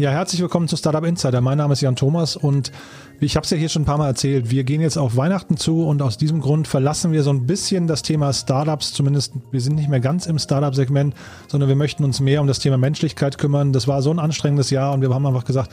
[0.00, 1.42] Ja, herzlich willkommen zu Startup Insider.
[1.42, 2.72] Mein Name ist Jan Thomas und
[3.20, 5.58] ich habe es ja hier schon ein paar Mal erzählt, wir gehen jetzt auf Weihnachten
[5.58, 9.60] zu und aus diesem Grund verlassen wir so ein bisschen das Thema Startups, zumindest wir
[9.60, 11.14] sind nicht mehr ganz im Startup-Segment,
[11.48, 13.74] sondern wir möchten uns mehr um das Thema Menschlichkeit kümmern.
[13.74, 15.70] Das war so ein anstrengendes Jahr und wir haben einfach gesagt,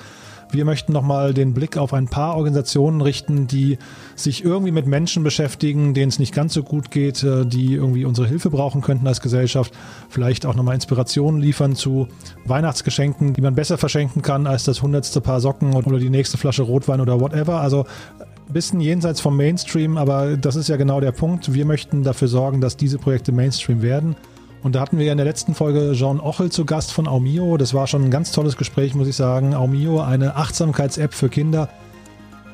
[0.52, 3.78] wir möchten nochmal den Blick auf ein paar Organisationen richten, die
[4.16, 8.06] sich irgendwie mit Menschen beschäftigen, denen es nicht ganz so gut geht, äh, die irgendwie
[8.06, 9.74] unsere Hilfe brauchen könnten als Gesellschaft.
[10.10, 12.08] Vielleicht auch nochmal Inspirationen liefern zu
[12.46, 16.64] Weihnachtsgeschenken, die man besser verschenken kann als das hundertste Paar Socken oder die nächste Flasche
[16.64, 17.62] Rotwein oder whatever.
[17.62, 17.86] Also
[18.20, 21.54] ein bisschen jenseits vom Mainstream, aber das ist ja genau der Punkt.
[21.54, 24.16] Wir möchten dafür sorgen, dass diese Projekte Mainstream werden.
[24.64, 27.58] Und da hatten wir ja in der letzten Folge Jean Ochel zu Gast von Aumio.
[27.58, 29.54] Das war schon ein ganz tolles Gespräch, muss ich sagen.
[29.54, 31.70] Aumio, eine Achtsamkeits-App für Kinder.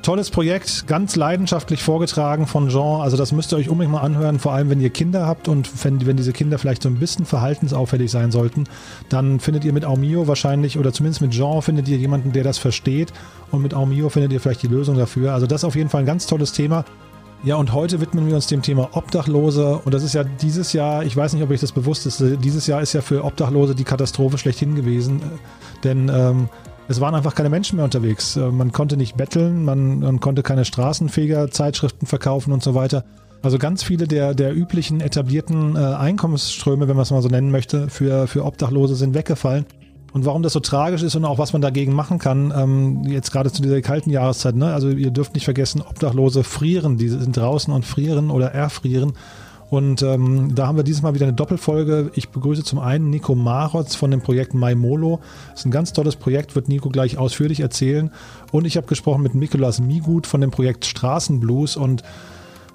[0.04, 3.00] Tolles Projekt, ganz leidenschaftlich vorgetragen von Jean.
[3.00, 5.70] Also das müsst ihr euch unbedingt mal anhören, vor allem wenn ihr Kinder habt und
[5.86, 8.66] wenn, wenn diese Kinder vielleicht so ein bisschen verhaltensauffällig sein sollten,
[9.08, 12.58] dann findet ihr mit Aumio wahrscheinlich oder zumindest mit Jean findet ihr jemanden, der das
[12.58, 13.14] versteht
[13.50, 15.34] und mit Aumio findet ihr vielleicht die Lösung dafür.
[15.34, 16.84] Also das ist auf jeden Fall ein ganz tolles Thema.
[17.46, 19.82] Ja, und heute widmen wir uns dem Thema Obdachlose.
[19.84, 22.68] Und das ist ja dieses Jahr, ich weiß nicht, ob euch das bewusst ist, dieses
[22.68, 25.22] Jahr ist ja für Obdachlose die Katastrophe schlechthin gewesen.
[25.84, 26.48] Denn ähm,
[26.88, 28.38] es waren einfach keine Menschen mehr unterwegs.
[28.38, 33.04] Äh, man konnte nicht betteln, man, man konnte keine Straßenfeger-Zeitschriften verkaufen und so weiter.
[33.42, 37.52] Also ganz viele der, der üblichen etablierten äh, Einkommensströme, wenn man es mal so nennen
[37.52, 39.66] möchte, für, für Obdachlose sind weggefallen.
[40.14, 43.32] Und warum das so tragisch ist und auch was man dagegen machen kann, ähm, jetzt
[43.32, 44.72] gerade zu dieser kalten Jahreszeit, ne?
[44.72, 49.14] also ihr dürft nicht vergessen, Obdachlose frieren, die sind draußen und frieren oder erfrieren.
[49.72, 52.12] Und ähm, da haben wir dieses Mal wieder eine Doppelfolge.
[52.14, 55.20] Ich begrüße zum einen Nico Marotz von dem Projekt MyMolo.
[55.50, 58.12] Das ist ein ganz tolles Projekt, wird Nico gleich ausführlich erzählen.
[58.52, 62.04] Und ich habe gesprochen mit Mikolas Migut von dem Projekt Straßenblues und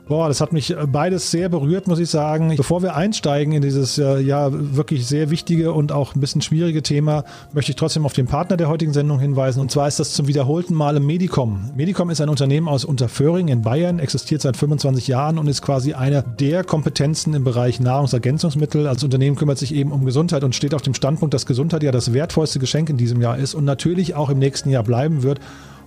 [0.08, 2.54] Boah, das hat mich äh, beides sehr berührt, muss ich sagen.
[2.56, 6.82] Bevor wir einsteigen in dieses äh, ja wirklich sehr wichtige und auch ein bisschen schwierige
[6.82, 9.60] Thema, möchte ich trotzdem auf den Partner der heutigen Sendung hinweisen.
[9.60, 11.70] Und zwar ist das zum wiederholten Male Medicom.
[11.76, 15.92] Medicom ist ein Unternehmen aus Unterföhring in Bayern, existiert seit 25 Jahren und ist quasi
[15.92, 18.86] einer der Kompetenzen im Bereich Nahrungsergänzungsmittel.
[18.86, 21.92] Als Unternehmen kümmert sich eben um Gesundheit und steht auf dem Standpunkt, dass Gesundheit ja
[21.92, 25.38] das wertvollste Geschenk in diesem Jahr ist und natürlich auch im nächsten Jahr bleiben wird.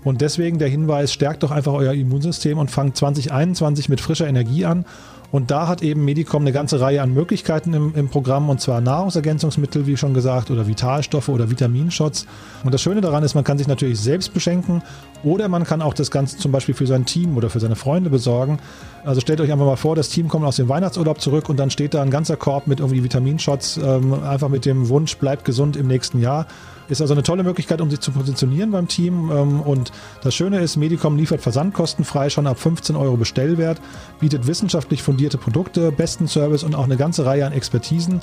[0.03, 4.65] Und deswegen der Hinweis, stärkt doch einfach euer Immunsystem und fangt 2021 mit frischer Energie
[4.65, 4.85] an
[5.31, 8.81] und da hat eben Medicom eine ganze Reihe an Möglichkeiten im, im Programm und zwar
[8.81, 12.27] Nahrungsergänzungsmittel, wie schon gesagt, oder Vitalstoffe oder Vitaminshots.
[12.65, 14.83] Und das Schöne daran ist, man kann sich natürlich selbst beschenken
[15.23, 18.09] oder man kann auch das Ganze zum Beispiel für sein Team oder für seine Freunde
[18.09, 18.59] besorgen.
[19.05, 21.71] Also stellt euch einfach mal vor, das Team kommt aus dem Weihnachtsurlaub zurück und dann
[21.71, 25.77] steht da ein ganzer Korb mit irgendwie Vitaminshots, ähm, einfach mit dem Wunsch, bleibt gesund
[25.77, 26.45] im nächsten Jahr.
[26.91, 29.31] Ist also eine tolle Möglichkeit, um sich zu positionieren beim Team.
[29.31, 29.93] Ähm, und
[30.23, 33.79] das Schöne ist, Medicom liefert versandkostenfrei schon ab 15 Euro Bestellwert,
[34.19, 38.19] bietet wissenschaftlich fundierte Produkte, besten Service und auch eine ganze Reihe an Expertisen.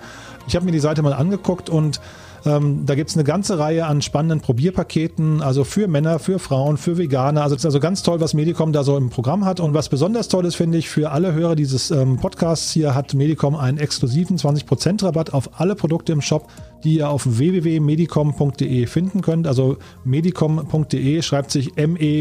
[0.46, 2.02] Ich habe mir die Seite mal angeguckt und
[2.44, 6.76] ähm, da gibt es eine ganze Reihe an spannenden Probierpaketen, also für Männer, für Frauen,
[6.76, 7.42] für Veganer.
[7.42, 9.60] Also es ist also ganz toll, was Medicom da so im Programm hat.
[9.60, 13.14] Und was besonders toll ist, finde ich, für alle Hörer dieses ähm, Podcasts hier hat
[13.14, 16.48] Medicom einen exklusiven 20% Rabatt auf alle Produkte im Shop,
[16.84, 19.46] die ihr auf www.medicom.de finden könnt.
[19.46, 22.20] Also medicom.de schreibt sich M-E-D-I-C-O-M.de.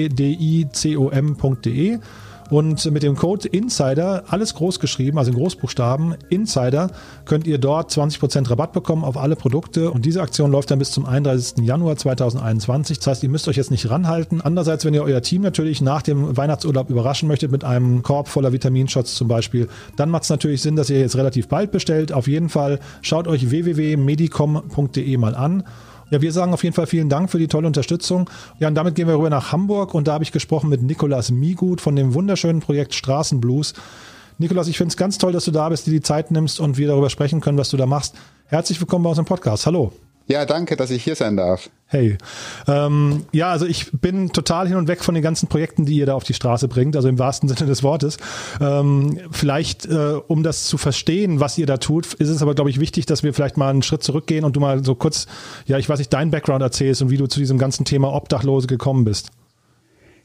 [2.50, 6.92] Und mit dem Code Insider, alles groß geschrieben, also in Großbuchstaben, Insider,
[7.26, 9.92] könnt ihr dort 20% Rabatt bekommen auf alle Produkte.
[9.92, 11.66] Und diese Aktion läuft dann bis zum 31.
[11.66, 13.00] Januar 2021.
[13.00, 14.42] Das heißt, ihr müsst euch jetzt nicht ranhalten.
[14.42, 18.54] Andererseits, wenn ihr euer Team natürlich nach dem Weihnachtsurlaub überraschen möchtet mit einem Korb voller
[18.54, 22.14] Vitaminshots zum Beispiel, dann macht es natürlich Sinn, dass ihr jetzt relativ bald bestellt.
[22.14, 25.64] Auf jeden Fall schaut euch www.medicom.de mal an.
[26.10, 28.30] Ja, wir sagen auf jeden Fall vielen Dank für die tolle Unterstützung.
[28.60, 31.32] Ja, und damit gehen wir rüber nach Hamburg und da habe ich gesprochen mit Nikolas
[31.32, 33.74] Migut von dem wunderschönen Projekt Straßenblues.
[34.38, 36.78] Nikolas, ich finde es ganz toll, dass du da bist, dir die Zeit nimmst und
[36.78, 38.16] wir darüber sprechen können, was du da machst.
[38.46, 39.66] Herzlich willkommen bei unserem Podcast.
[39.66, 39.92] Hallo.
[40.28, 41.70] Ja, danke, dass ich hier sein darf.
[41.86, 42.18] Hey,
[42.68, 46.06] ähm, ja, also ich bin total hin und weg von den ganzen Projekten, die ihr
[46.06, 48.18] da auf die Straße bringt, also im wahrsten Sinne des Wortes.
[48.60, 52.70] Ähm, vielleicht, äh, um das zu verstehen, was ihr da tut, ist es aber, glaube
[52.70, 55.28] ich, wichtig, dass wir vielleicht mal einen Schritt zurückgehen und du mal so kurz,
[55.66, 58.68] ja, ich weiß nicht, deinen Background erzählst und wie du zu diesem ganzen Thema Obdachlose
[58.68, 59.30] gekommen bist.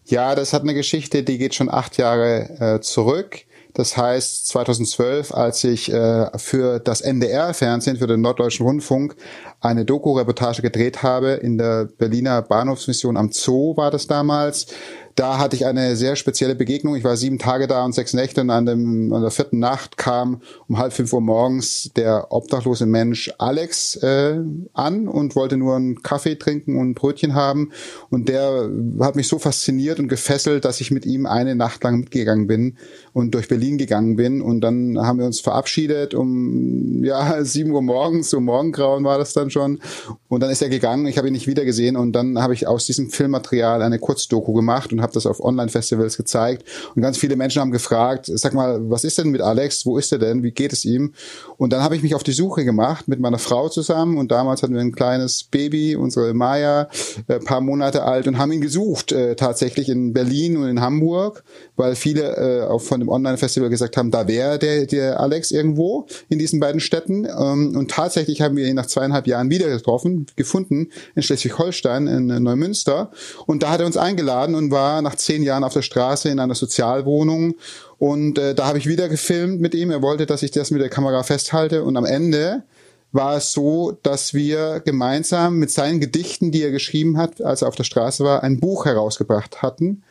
[0.06, 3.44] Ja, das hat eine Geschichte, die geht schon acht Jahre äh, zurück.
[3.74, 9.16] Das heißt, 2012, als ich äh, für das NDR-Fernsehen, für den Norddeutschen Rundfunk,
[9.60, 14.66] eine Doku-Reportage gedreht habe in der Berliner Bahnhofsmission am Zoo war das damals,
[15.14, 16.96] da hatte ich eine sehr spezielle Begegnung.
[16.96, 19.96] Ich war sieben Tage da und sechs Nächte und an, dem, an der vierten Nacht
[19.96, 24.38] kam um halb fünf Uhr morgens der obdachlose Mensch Alex äh,
[24.72, 27.72] an und wollte nur einen Kaffee trinken und ein Brötchen haben.
[28.10, 28.70] Und der
[29.00, 32.76] hat mich so fasziniert und gefesselt, dass ich mit ihm eine Nacht lang mitgegangen bin
[33.12, 34.40] und durch Berlin gegangen bin.
[34.40, 39.32] Und dann haben wir uns verabschiedet um ja sieben Uhr morgens, so Morgengrauen war das
[39.32, 39.80] dann schon.
[40.28, 41.06] Und dann ist er gegangen.
[41.06, 44.52] Ich habe ihn nicht wieder gesehen und dann habe ich aus diesem Filmmaterial eine Kurzdoku
[44.52, 46.64] gemacht und habe das auf Online-Festivals gezeigt.
[46.94, 49.84] Und ganz viele Menschen haben gefragt, sag mal, was ist denn mit Alex?
[49.86, 50.42] Wo ist er denn?
[50.42, 51.12] Wie geht es ihm?
[51.58, 54.62] Und dann habe ich mich auf die Suche gemacht mit meiner Frau zusammen und damals
[54.62, 56.88] hatten wir ein kleines Baby, unsere Maya,
[57.28, 61.44] äh, paar Monate alt und haben ihn gesucht, äh, tatsächlich in Berlin und in Hamburg,
[61.76, 66.06] weil viele äh, auch von dem Online-Festival gesagt haben, da wäre der, der Alex irgendwo
[66.28, 67.24] in diesen beiden Städten.
[67.24, 72.26] Ähm, und tatsächlich haben wir ihn nach zweieinhalb Jahren wieder getroffen, gefunden in Schleswig-Holstein, in
[72.26, 73.10] Neumünster.
[73.46, 76.40] Und da hat er uns eingeladen und war nach zehn Jahren auf der Straße in
[76.40, 77.54] einer Sozialwohnung.
[77.98, 79.90] Und äh, da habe ich wieder gefilmt mit ihm.
[79.90, 81.84] Er wollte, dass ich das mit der Kamera festhalte.
[81.84, 82.64] Und am Ende
[83.12, 87.68] war es so, dass wir gemeinsam mit seinen Gedichten, die er geschrieben hat, als er
[87.68, 90.02] auf der Straße war, ein Buch herausgebracht hatten.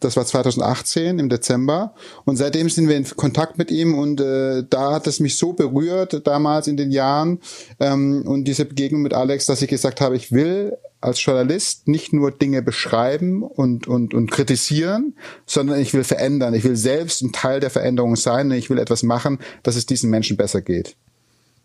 [0.00, 4.64] Das war 2018 im Dezember und seitdem sind wir in Kontakt mit ihm und äh,
[4.68, 7.40] da hat es mich so berührt damals in den Jahren
[7.80, 12.12] ähm, und diese Begegnung mit Alex, dass ich gesagt habe, ich will als Journalist nicht
[12.12, 15.14] nur Dinge beschreiben und, und, und kritisieren,
[15.46, 16.54] sondern ich will verändern.
[16.54, 19.86] Ich will selbst ein Teil der Veränderung sein und ich will etwas machen, dass es
[19.86, 20.96] diesen Menschen besser geht.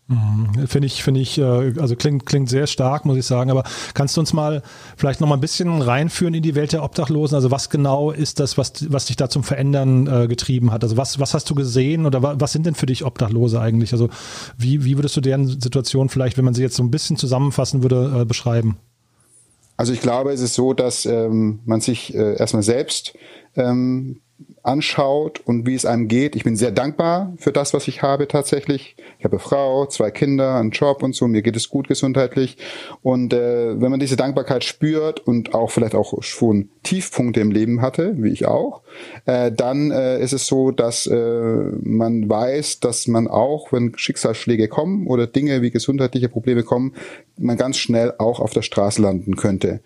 [0.07, 0.67] Mhm.
[0.67, 3.49] Finde ich, finde ich, äh, also klingt, klingt sehr stark, muss ich sagen.
[3.49, 3.63] Aber
[3.93, 4.61] kannst du uns mal
[4.97, 7.35] vielleicht noch mal ein bisschen reinführen in die Welt der Obdachlosen?
[7.35, 10.83] Also was genau ist das, was, was dich da zum Verändern äh, getrieben hat?
[10.83, 13.93] Also was, was hast du gesehen oder was, sind denn für dich Obdachlose eigentlich?
[13.93, 14.09] Also
[14.57, 17.81] wie, wie würdest du deren Situation vielleicht, wenn man sie jetzt so ein bisschen zusammenfassen
[17.81, 18.77] würde, äh, beschreiben?
[19.77, 23.13] Also ich glaube, es ist so, dass ähm, man sich äh, erstmal selbst
[23.55, 24.21] ähm,
[24.63, 26.35] anschaut und wie es einem geht.
[26.35, 28.95] Ich bin sehr dankbar für das, was ich habe tatsächlich.
[29.19, 31.27] Ich habe Frau, zwei Kinder, einen Job und so.
[31.27, 32.57] Mir geht es gut gesundheitlich.
[33.01, 37.81] Und äh, wenn man diese Dankbarkeit spürt und auch vielleicht auch schon Tiefpunkte im Leben
[37.81, 38.81] hatte, wie ich auch,
[39.25, 44.67] äh, dann äh, ist es so, dass äh, man weiß, dass man auch, wenn Schicksalsschläge
[44.67, 46.95] kommen oder Dinge wie gesundheitliche Probleme kommen,
[47.37, 49.81] man ganz schnell auch auf der Straße landen könnte.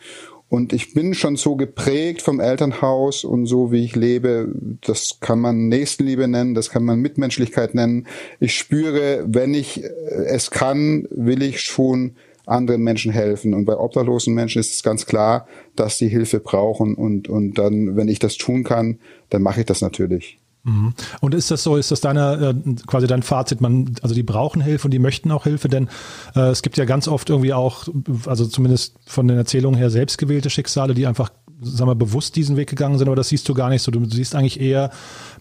[0.49, 4.47] Und ich bin schon so geprägt vom Elternhaus und so wie ich lebe,
[4.81, 8.07] das kann man Nächstenliebe nennen, das kann man Mitmenschlichkeit nennen.
[8.39, 9.87] Ich spüre, wenn ich äh,
[10.27, 12.15] es kann, will ich schon
[12.45, 13.53] anderen Menschen helfen.
[13.53, 16.95] Und bei obdachlosen Menschen ist es ganz klar, dass die Hilfe brauchen.
[16.95, 18.99] Und, und dann, wenn ich das tun kann,
[19.29, 20.39] dann mache ich das natürlich.
[20.67, 20.93] Mhm.
[21.21, 24.61] Und ist das so, ist das deine, äh, quasi dein Fazit, man, also die brauchen
[24.61, 25.87] Hilfe und die möchten auch Hilfe, denn
[26.35, 27.87] äh, es gibt ja ganz oft irgendwie auch,
[28.25, 31.29] also zumindest von den Erzählungen her selbstgewählte Schicksale, die einfach,
[31.61, 33.91] sagen wir, bewusst diesen Weg gegangen sind, aber das siehst du gar nicht so.
[33.91, 34.91] Du siehst eigentlich eher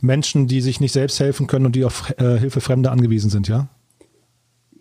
[0.01, 3.49] Menschen, die sich nicht selbst helfen können und die auf äh, Hilfe Fremder angewiesen sind,
[3.49, 3.69] ja?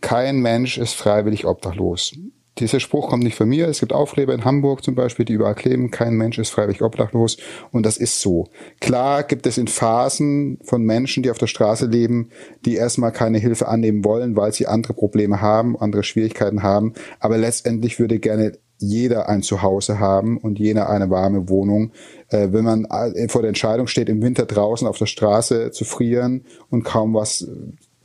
[0.02, 2.14] Kein Mensch ist freiwillig obdachlos
[2.57, 3.68] dieser Spruch kommt nicht von mir.
[3.68, 7.38] Es gibt Aufkleber in Hamburg zum Beispiel, die überall kleben, kein Mensch ist freiwillig obdachlos.
[7.72, 8.48] Und das ist so.
[8.80, 12.30] Klar gibt es in Phasen von Menschen, die auf der Straße leben,
[12.66, 16.94] die erstmal keine Hilfe annehmen wollen, weil sie andere Probleme haben, andere Schwierigkeiten haben.
[17.19, 21.92] Aber letztendlich würde gerne jeder ein Zuhause haben und jener eine warme Wohnung.
[22.30, 22.88] Äh, wenn man
[23.30, 27.48] vor der Entscheidung steht, im Winter draußen auf der Straße zu frieren und kaum was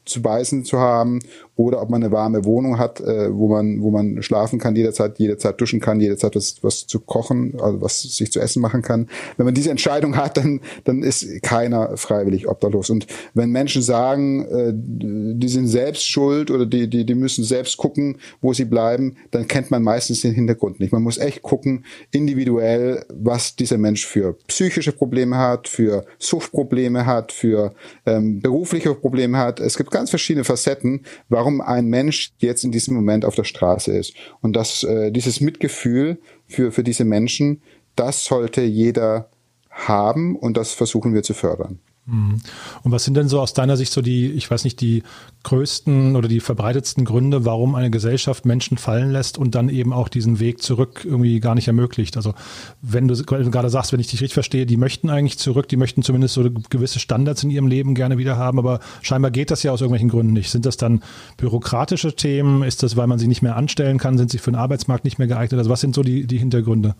[0.04, 1.20] zu beißen zu haben
[1.56, 5.18] oder ob man eine warme Wohnung hat, äh, wo man wo man schlafen kann jederzeit,
[5.18, 9.08] jederzeit duschen kann, jederzeit was, was zu kochen, also was sich zu essen machen kann.
[9.36, 12.90] Wenn man diese Entscheidung hat, dann dann ist keiner freiwillig obdachlos.
[12.90, 17.76] Und wenn Menschen sagen, äh, die sind selbst schuld oder die die die müssen selbst
[17.76, 20.92] gucken, wo sie bleiben, dann kennt man meistens den Hintergrund nicht.
[20.92, 27.32] Man muss echt gucken individuell, was dieser Mensch für psychische Probleme hat, für Suchtprobleme hat,
[27.32, 27.74] für
[28.06, 29.60] ähm, berufliche Probleme hat.
[29.60, 33.44] Es gibt ganz verschiedene Facetten, warum warum ein Mensch jetzt in diesem Moment auf der
[33.44, 34.14] Straße ist.
[34.40, 37.62] Und das, äh, dieses Mitgefühl für, für diese Menschen,
[37.96, 39.30] das sollte jeder
[39.68, 41.80] haben und das versuchen wir zu fördern.
[42.10, 42.40] Mhm.
[42.82, 45.02] Und was sind denn so aus deiner Sicht so die, ich weiß nicht, die
[45.44, 50.08] größten oder die verbreitetsten Gründe, warum eine Gesellschaft Menschen fallen lässt und dann eben auch
[50.08, 52.16] diesen Weg zurück irgendwie gar nicht ermöglicht?
[52.16, 52.34] Also
[52.82, 56.02] wenn du gerade sagst, wenn ich dich richtig verstehe, die möchten eigentlich zurück, die möchten
[56.02, 59.72] zumindest so gewisse Standards in ihrem Leben gerne wieder haben, aber scheinbar geht das ja
[59.72, 60.50] aus irgendwelchen Gründen nicht.
[60.50, 61.02] Sind das dann
[61.36, 62.62] bürokratische Themen?
[62.62, 64.18] Ist das, weil man sie nicht mehr anstellen kann?
[64.18, 65.58] Sind sie für den Arbeitsmarkt nicht mehr geeignet?
[65.58, 66.94] Also was sind so die, die Hintergründe?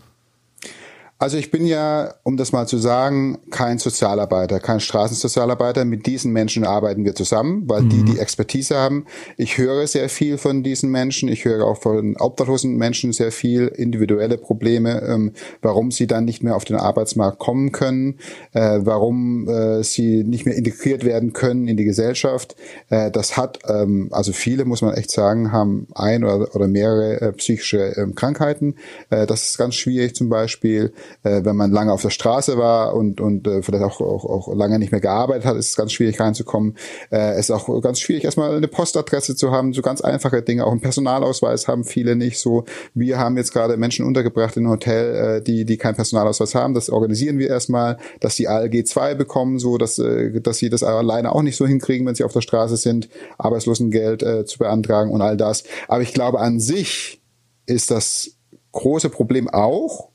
[1.21, 5.85] Also ich bin ja, um das mal zu sagen, kein Sozialarbeiter, kein Straßensozialarbeiter.
[5.85, 7.89] Mit diesen Menschen arbeiten wir zusammen, weil mhm.
[7.89, 9.05] die die Expertise haben.
[9.37, 11.29] Ich höre sehr viel von diesen Menschen.
[11.29, 16.41] Ich höre auch von obdachlosen Menschen sehr viel individuelle Probleme, ähm, warum sie dann nicht
[16.41, 18.17] mehr auf den Arbeitsmarkt kommen können,
[18.53, 22.55] äh, warum äh, sie nicht mehr integriert werden können in die Gesellschaft.
[22.89, 27.21] Äh, das hat, ähm, also viele, muss man echt sagen, haben ein oder, oder mehrere
[27.21, 28.73] äh, psychische ähm, Krankheiten.
[29.11, 32.93] Äh, das ist ganz schwierig zum Beispiel äh, wenn man lange auf der Straße war
[32.95, 35.91] und, und äh, vielleicht auch, auch, auch lange nicht mehr gearbeitet hat, ist es ganz
[35.91, 36.75] schwierig reinzukommen.
[37.11, 40.65] Äh, es ist auch ganz schwierig, erstmal eine Postadresse zu haben, so ganz einfache Dinge.
[40.65, 42.65] Auch einen Personalausweis haben viele nicht so.
[42.93, 46.73] Wir haben jetzt gerade Menschen untergebracht in einem Hotel, äh, die, die keinen Personalausweis haben.
[46.73, 50.83] Das organisieren wir erstmal, dass die ALG 2 bekommen, so dass, äh, dass sie das
[50.83, 55.11] alleine auch nicht so hinkriegen, wenn sie auf der Straße sind, Arbeitslosengeld äh, zu beantragen
[55.11, 55.63] und all das.
[55.87, 57.21] Aber ich glaube, an sich
[57.65, 58.31] ist das
[58.71, 60.10] große Problem auch,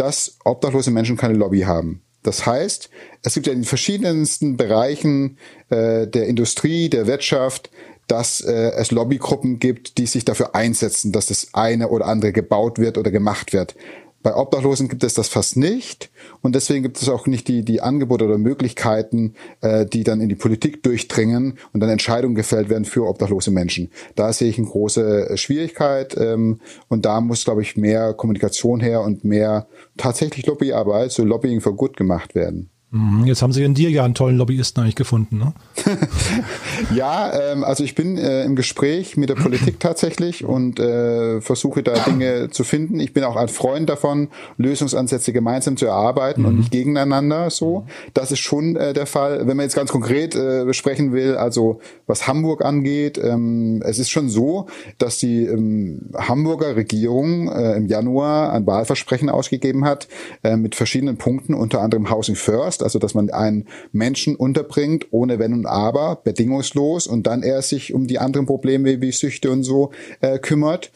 [0.00, 2.00] dass obdachlose Menschen keine Lobby haben.
[2.22, 2.88] Das heißt,
[3.22, 5.38] es gibt ja in verschiedensten Bereichen
[5.68, 7.70] äh, der Industrie, der Wirtschaft,
[8.06, 12.78] dass äh, es Lobbygruppen gibt, die sich dafür einsetzen, dass das eine oder andere gebaut
[12.78, 13.74] wird oder gemacht wird.
[14.22, 16.10] Bei Obdachlosen gibt es das fast nicht
[16.42, 20.28] und deswegen gibt es auch nicht die, die Angebote oder Möglichkeiten, äh, die dann in
[20.28, 23.90] die Politik durchdringen und dann Entscheidungen gefällt werden für obdachlose Menschen.
[24.16, 28.80] Da sehe ich eine große äh, Schwierigkeit ähm, und da muss, glaube ich, mehr Kommunikation
[28.80, 32.68] her und mehr tatsächlich Lobbyarbeit, so Lobbying for Good gemacht werden.
[32.92, 35.52] Mhm, jetzt haben Sie in dir ja einen tollen Lobbyisten eigentlich gefunden, ne?
[36.94, 41.84] ja, ähm, also ich bin äh, im Gespräch mit der Politik tatsächlich und äh, versuche
[41.84, 42.98] da Dinge zu finden.
[42.98, 46.48] Ich bin auch ein Freund davon, Lösungsansätze gemeinsam zu erarbeiten mhm.
[46.48, 47.86] und nicht gegeneinander so.
[48.12, 49.46] Das ist schon äh, der Fall.
[49.46, 51.78] Wenn man jetzt ganz konkret äh, besprechen will, also
[52.08, 54.66] was Hamburg angeht, ähm, es ist schon so,
[54.98, 60.08] dass die ähm, Hamburger Regierung äh, im Januar ein Wahlversprechen ausgegeben hat
[60.42, 65.06] äh, mit verschiedenen Punkten, unter anderem Housing First passt, also dass man einen Menschen unterbringt,
[65.10, 69.50] ohne Wenn und Aber, bedingungslos und dann er sich um die anderen Probleme wie Süchte
[69.50, 70.90] und so äh, kümmert.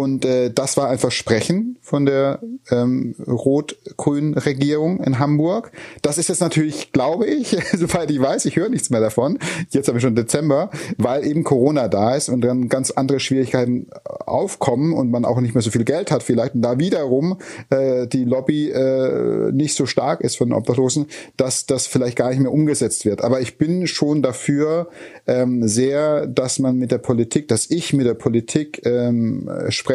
[0.00, 2.40] Und äh, das war ein Versprechen von der
[2.70, 5.72] ähm, rot-grünen Regierung in Hamburg.
[6.00, 9.38] Das ist jetzt natürlich, glaube ich, soweit ich weiß, ich höre nichts mehr davon.
[9.68, 13.88] Jetzt habe ich schon Dezember, weil eben Corona da ist und dann ganz andere Schwierigkeiten
[14.04, 17.36] aufkommen und man auch nicht mehr so viel Geld hat vielleicht und da wiederum
[17.68, 22.30] äh, die Lobby äh, nicht so stark ist von den Obdachlosen, dass das vielleicht gar
[22.30, 23.22] nicht mehr umgesetzt wird.
[23.22, 24.88] Aber ich bin schon dafür
[25.26, 29.89] ähm, sehr, dass man mit der Politik, dass ich mit der Politik ähm, spreche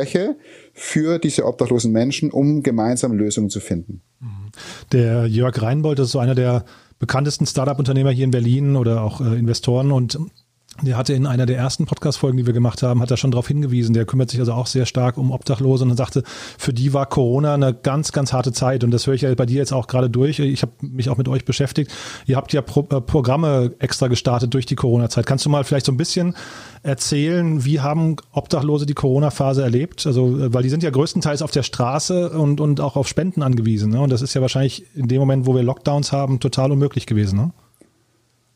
[0.73, 4.01] für diese obdachlosen Menschen, um gemeinsam Lösungen zu finden.
[4.91, 6.65] Der Jörg Reinbold ist so einer der
[6.99, 10.17] bekanntesten Startup-Unternehmer hier in Berlin oder auch äh, Investoren und
[10.81, 13.47] der hatte in einer der ersten Podcast-Folgen, die wir gemacht haben, hat er schon darauf
[13.47, 13.93] hingewiesen.
[13.93, 16.23] Der kümmert sich also auch sehr stark um Obdachlose und sagte,
[16.57, 18.83] für die war Corona eine ganz, ganz harte Zeit.
[18.83, 20.39] Und das höre ich ja bei dir jetzt auch gerade durch.
[20.39, 21.91] Ich habe mich auch mit euch beschäftigt.
[22.25, 25.25] Ihr habt ja Pro äh, Programme extra gestartet durch die Corona-Zeit.
[25.25, 26.35] Kannst du mal vielleicht so ein bisschen
[26.83, 30.05] erzählen, wie haben Obdachlose die Corona-Phase erlebt?
[30.05, 33.43] Also, äh, weil die sind ja größtenteils auf der Straße und, und auch auf Spenden
[33.43, 33.91] angewiesen.
[33.91, 34.01] Ne?
[34.01, 37.37] Und das ist ja wahrscheinlich in dem Moment, wo wir Lockdowns haben, total unmöglich gewesen.
[37.37, 37.51] Ne?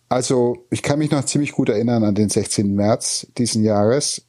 [0.10, 2.74] Also ich kann mich noch ziemlich gut erinnern an den 16.
[2.74, 4.24] März diesen Jahres,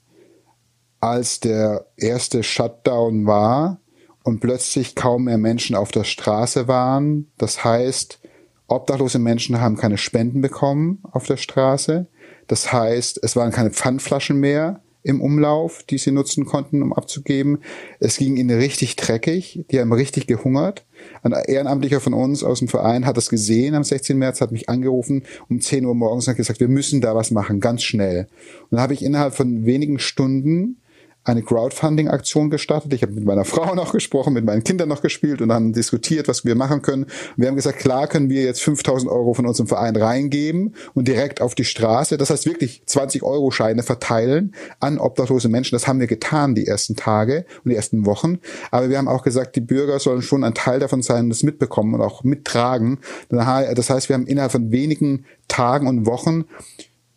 [1.00, 3.80] als der erste Shutdown war
[4.22, 7.32] und plötzlich kaum mehr Menschen auf der Straße waren.
[7.38, 8.20] Das heißt,
[8.68, 12.06] obdachlose Menschen haben keine Spenden bekommen auf der Straße.
[12.46, 17.60] Das heißt, es waren keine Pfandflaschen mehr im Umlauf, die sie nutzen konnten, um abzugeben.
[18.00, 20.84] Es ging ihnen richtig dreckig, die haben richtig gehungert.
[21.22, 24.16] Ein Ehrenamtlicher von uns aus dem Verein hat das gesehen am 16.
[24.16, 27.30] März, hat mich angerufen um 10 Uhr morgens und hat gesagt, wir müssen da was
[27.30, 28.26] machen, ganz schnell.
[28.62, 30.76] Und dann habe ich innerhalb von wenigen Stunden
[31.24, 32.92] eine Crowdfunding-Aktion gestartet.
[32.94, 36.28] Ich habe mit meiner Frau noch gesprochen, mit meinen Kindern noch gespielt und haben diskutiert,
[36.28, 37.06] was wir machen können.
[37.36, 41.40] Wir haben gesagt, klar können wir jetzt 5000 Euro von unserem Verein reingeben und direkt
[41.40, 45.74] auf die Straße, das heißt wirklich 20 Euro Scheine verteilen an obdachlose Menschen.
[45.74, 48.38] Das haben wir getan die ersten Tage und die ersten Wochen.
[48.70, 51.94] Aber wir haben auch gesagt, die Bürger sollen schon ein Teil davon sein, das mitbekommen
[51.94, 52.98] und auch mittragen.
[53.28, 56.44] Das heißt, wir haben innerhalb von wenigen Tagen und Wochen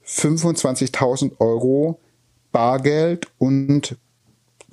[0.06, 2.00] 25.000 Euro
[2.54, 3.98] Bargeld und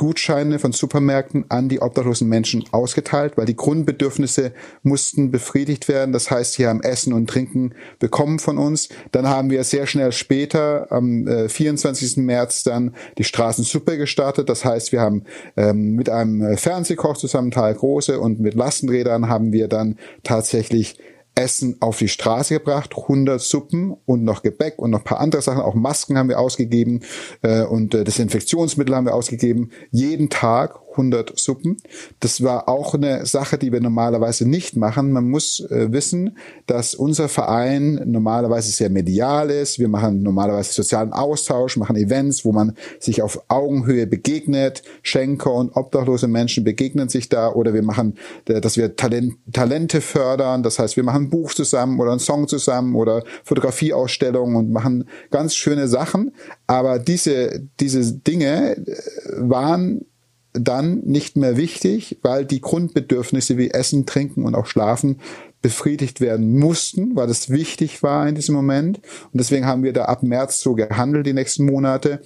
[0.00, 6.12] Gutscheine von Supermärkten an die obdachlosen Menschen ausgeteilt, weil die Grundbedürfnisse mussten befriedigt werden.
[6.14, 8.88] Das heißt, sie haben Essen und Trinken bekommen von uns.
[9.12, 12.16] Dann haben wir sehr schnell später, am äh, 24.
[12.16, 14.48] März, dann die Straßensuppe gestartet.
[14.48, 15.24] Das heißt, wir haben
[15.58, 20.96] ähm, mit einem Fernsehkoch zusammen, Tal Große, und mit Lastenrädern haben wir dann tatsächlich
[21.34, 25.62] Essen auf die Straße gebracht, 100 Suppen und noch Gebäck und noch paar andere Sachen,
[25.62, 27.00] auch Masken haben wir ausgegeben
[27.42, 29.70] äh, und äh, Desinfektionsmittel haben wir ausgegeben.
[29.90, 31.76] Jeden Tag 100 Suppen.
[32.20, 35.12] Das war auch eine Sache, die wir normalerweise nicht machen.
[35.12, 39.78] Man muss äh, wissen, dass unser Verein normalerweise sehr medial ist.
[39.78, 44.82] Wir machen normalerweise sozialen Austausch, machen Events, wo man sich auf Augenhöhe begegnet.
[45.02, 48.16] Schenker und obdachlose Menschen begegnen sich da oder wir machen,
[48.46, 50.62] äh, dass wir Talent, Talente fördern.
[50.62, 55.08] Das heißt, wir machen ein Buch zusammen oder einen Song zusammen oder Fotografieausstellungen und machen
[55.30, 56.32] ganz schöne Sachen.
[56.66, 58.96] Aber diese, diese Dinge äh,
[59.36, 60.06] waren
[60.52, 65.20] dann nicht mehr wichtig, weil die Grundbedürfnisse wie Essen, Trinken und auch Schlafen
[65.62, 68.98] befriedigt werden mussten, weil das wichtig war in diesem Moment.
[69.32, 72.22] Und deswegen haben wir da ab März so gehandelt die nächsten Monate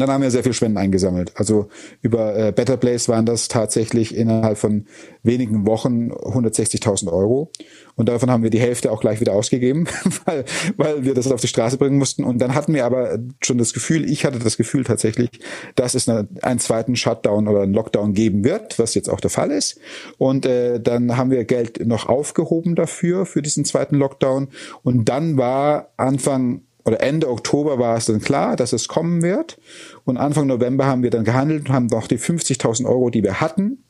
[0.00, 1.32] dann haben wir sehr viel Spenden eingesammelt.
[1.36, 1.68] Also
[2.02, 4.86] über äh, Better Place waren das tatsächlich innerhalb von
[5.22, 7.50] wenigen Wochen 160.000 Euro.
[7.96, 9.86] Und davon haben wir die Hälfte auch gleich wieder ausgegeben,
[10.24, 10.44] weil,
[10.76, 12.24] weil wir das auf die Straße bringen mussten.
[12.24, 15.30] Und dann hatten wir aber schon das Gefühl, ich hatte das Gefühl tatsächlich,
[15.76, 19.30] dass es eine, einen zweiten Shutdown oder einen Lockdown geben wird, was jetzt auch der
[19.30, 19.78] Fall ist.
[20.18, 24.48] Und äh, dann haben wir Geld noch aufgehoben dafür, für diesen zweiten Lockdown.
[24.82, 29.58] Und dann war Anfang oder Ende Oktober war es dann klar, dass es kommen wird.
[30.04, 33.40] Und Anfang November haben wir dann gehandelt und haben noch die 50.000 Euro, die wir
[33.40, 33.84] hatten,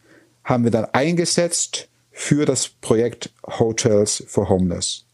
[0.44, 5.04] haben wir dann eingesetzt für das Projekt Hotels for Homeless.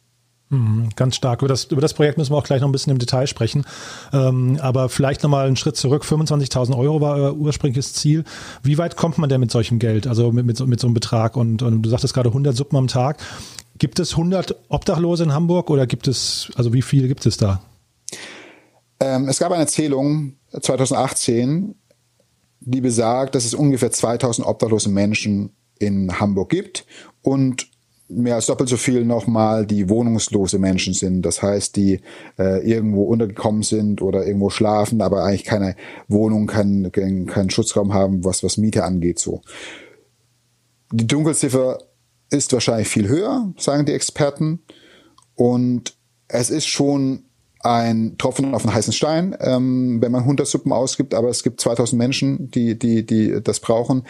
[0.50, 1.42] Mhm, ganz stark.
[1.42, 3.64] Über das, über das Projekt müssen wir auch gleich noch ein bisschen im Detail sprechen.
[4.12, 6.02] Ähm, aber vielleicht nochmal einen Schritt zurück.
[6.02, 8.24] 25.000 Euro war euer ursprüngliches Ziel.
[8.62, 11.36] Wie weit kommt man denn mit solchem Geld, also mit, mit, mit so einem Betrag?
[11.36, 13.18] Und, und du sagtest gerade 100 Suppen am Tag.
[13.80, 17.62] Gibt es 100 Obdachlose in Hamburg oder gibt es, also wie viele gibt es da?
[19.00, 21.74] Ähm, es gab eine Zählung 2018,
[22.60, 26.84] die besagt, dass es ungefähr 2000 obdachlose Menschen in Hamburg gibt
[27.22, 27.70] und
[28.06, 31.22] mehr als doppelt so viel nochmal die wohnungslose Menschen sind.
[31.22, 32.00] Das heißt, die
[32.38, 35.74] äh, irgendwo untergekommen sind oder irgendwo schlafen, aber eigentlich keine
[36.06, 39.18] Wohnung, keinen kein, Schutzraum haben, was, was Miete angeht.
[39.18, 39.40] So.
[40.92, 41.78] Die Dunkelziffer
[42.30, 44.62] ist wahrscheinlich viel höher, sagen die Experten.
[45.34, 45.96] Und
[46.28, 47.24] es ist schon
[47.62, 51.60] ein Tropfen auf einen heißen Stein, ähm, wenn man 100 Suppen ausgibt, aber es gibt
[51.60, 54.04] 2000 Menschen, die, die, die das brauchen.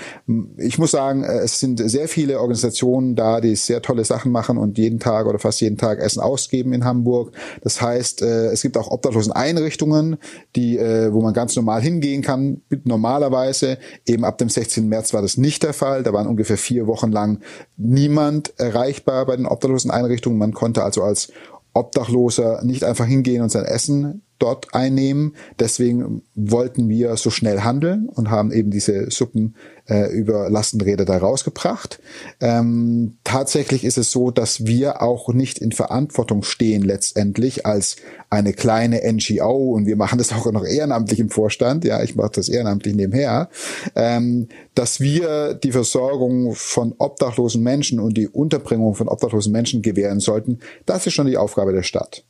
[0.56, 4.56] Ich muss sagen, äh, es sind sehr viele Organisationen da, die sehr tolle Sachen machen
[4.56, 7.32] und jeden Tag oder fast jeden Tag Essen ausgeben in Hamburg.
[7.62, 10.18] Das heißt, äh, es gibt auch obdachlosen Einrichtungen,
[10.54, 12.62] die, äh, wo man ganz normal hingehen kann.
[12.84, 14.88] Normalerweise, eben ab dem 16.
[14.88, 16.04] März war das nicht der Fall.
[16.04, 17.40] Da waren ungefähr vier Wochen lang
[17.76, 20.38] niemand erreichbar bei den obdachlosen Einrichtungen.
[20.38, 21.32] Man konnte also als
[21.72, 25.34] Obdachloser nicht einfach hingehen und sein Essen dort einnehmen.
[25.58, 29.54] Deswegen wollten wir so schnell handeln und haben eben diese Suppen
[29.90, 32.00] äh, über Lastenräder da rausgebracht.
[32.40, 37.96] Ähm, tatsächlich ist es so, dass wir auch nicht in Verantwortung stehen letztendlich als
[38.30, 41.84] eine kleine NGO und wir machen das auch noch ehrenamtlich im Vorstand.
[41.84, 43.50] Ja, ich mache das ehrenamtlich nebenher,
[43.96, 50.20] ähm, dass wir die Versorgung von obdachlosen Menschen und die Unterbringung von obdachlosen Menschen gewähren
[50.20, 50.60] sollten.
[50.86, 52.24] Das ist schon die Aufgabe der Stadt.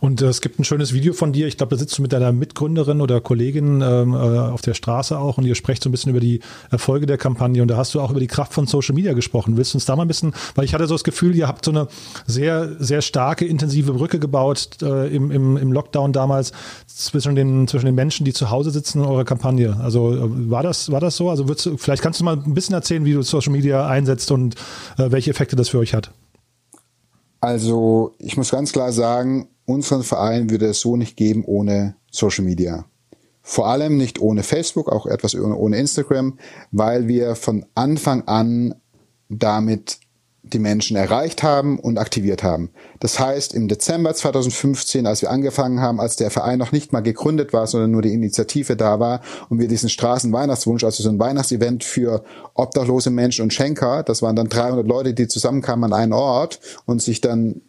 [0.00, 1.48] Und äh, es gibt ein schönes Video von dir.
[1.48, 5.18] Ich glaube, da sitzt du mit deiner Mitgründerin oder Kollegin ähm, äh, auf der Straße
[5.18, 7.94] auch und ihr sprecht so ein bisschen über die Erfolge der Kampagne und da hast
[7.94, 9.56] du auch über die Kraft von Social Media gesprochen.
[9.56, 11.64] Willst du uns da mal ein bisschen, weil ich hatte so das Gefühl, ihr habt
[11.64, 11.88] so eine
[12.26, 16.52] sehr, sehr starke, intensive Brücke gebaut äh, im, im, im Lockdown damals
[16.86, 19.76] zwischen den, zwischen den Menschen, die zu Hause sitzen in eurer Kampagne.
[19.80, 21.28] Also äh, war das, war das so?
[21.28, 24.54] Also du, vielleicht kannst du mal ein bisschen erzählen, wie du Social Media einsetzt und
[24.98, 26.12] äh, welche Effekte das für euch hat.
[27.42, 32.44] Also ich muss ganz klar sagen, unseren Verein würde es so nicht geben ohne Social
[32.44, 32.84] Media.
[33.42, 36.38] Vor allem nicht ohne Facebook, auch etwas ohne Instagram,
[36.70, 38.76] weil wir von Anfang an
[39.28, 39.98] damit
[40.44, 42.70] die Menschen erreicht haben und aktiviert haben.
[42.98, 47.00] Das heißt, im Dezember 2015, als wir angefangen haben, als der Verein noch nicht mal
[47.00, 51.20] gegründet war, sondern nur die Initiative da war und wir diesen Straßenweihnachtswunsch, also so ein
[51.20, 52.24] Weihnachtsevent für
[52.54, 57.00] obdachlose Menschen und Schenker, das waren dann 300 Leute, die zusammenkamen an einen Ort und
[57.00, 57.62] sich dann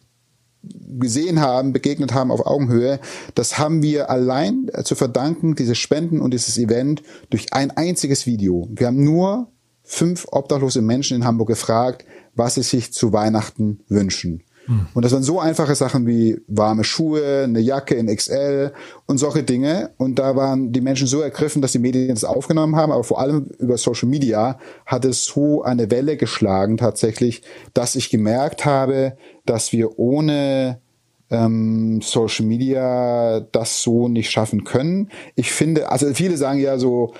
[0.99, 2.99] gesehen haben, begegnet haben auf Augenhöhe,
[3.35, 8.67] das haben wir allein zu verdanken, diese Spenden und dieses Event, durch ein einziges Video.
[8.71, 9.47] Wir haben nur
[9.83, 14.43] fünf obdachlose Menschen in Hamburg gefragt, was sie sich zu Weihnachten wünschen.
[14.65, 14.87] Hm.
[14.93, 18.71] Und das waren so einfache Sachen wie warme Schuhe, eine Jacke in XL
[19.05, 19.91] und solche Dinge.
[19.97, 22.91] Und da waren die Menschen so ergriffen, dass die Medien das aufgenommen haben.
[22.91, 27.43] Aber vor allem über Social Media hat es so eine Welle geschlagen tatsächlich,
[27.73, 30.79] dass ich gemerkt habe, dass wir ohne
[31.29, 35.09] ähm, Social Media das so nicht schaffen können.
[35.35, 37.13] Ich finde, also viele sagen ja so,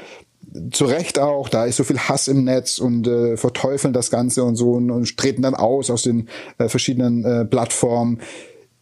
[0.72, 4.44] zu Recht auch, da ist so viel Hass im Netz und äh, verteufeln das Ganze
[4.44, 8.22] und so und, und treten dann aus aus den äh, verschiedenen äh, Plattformen.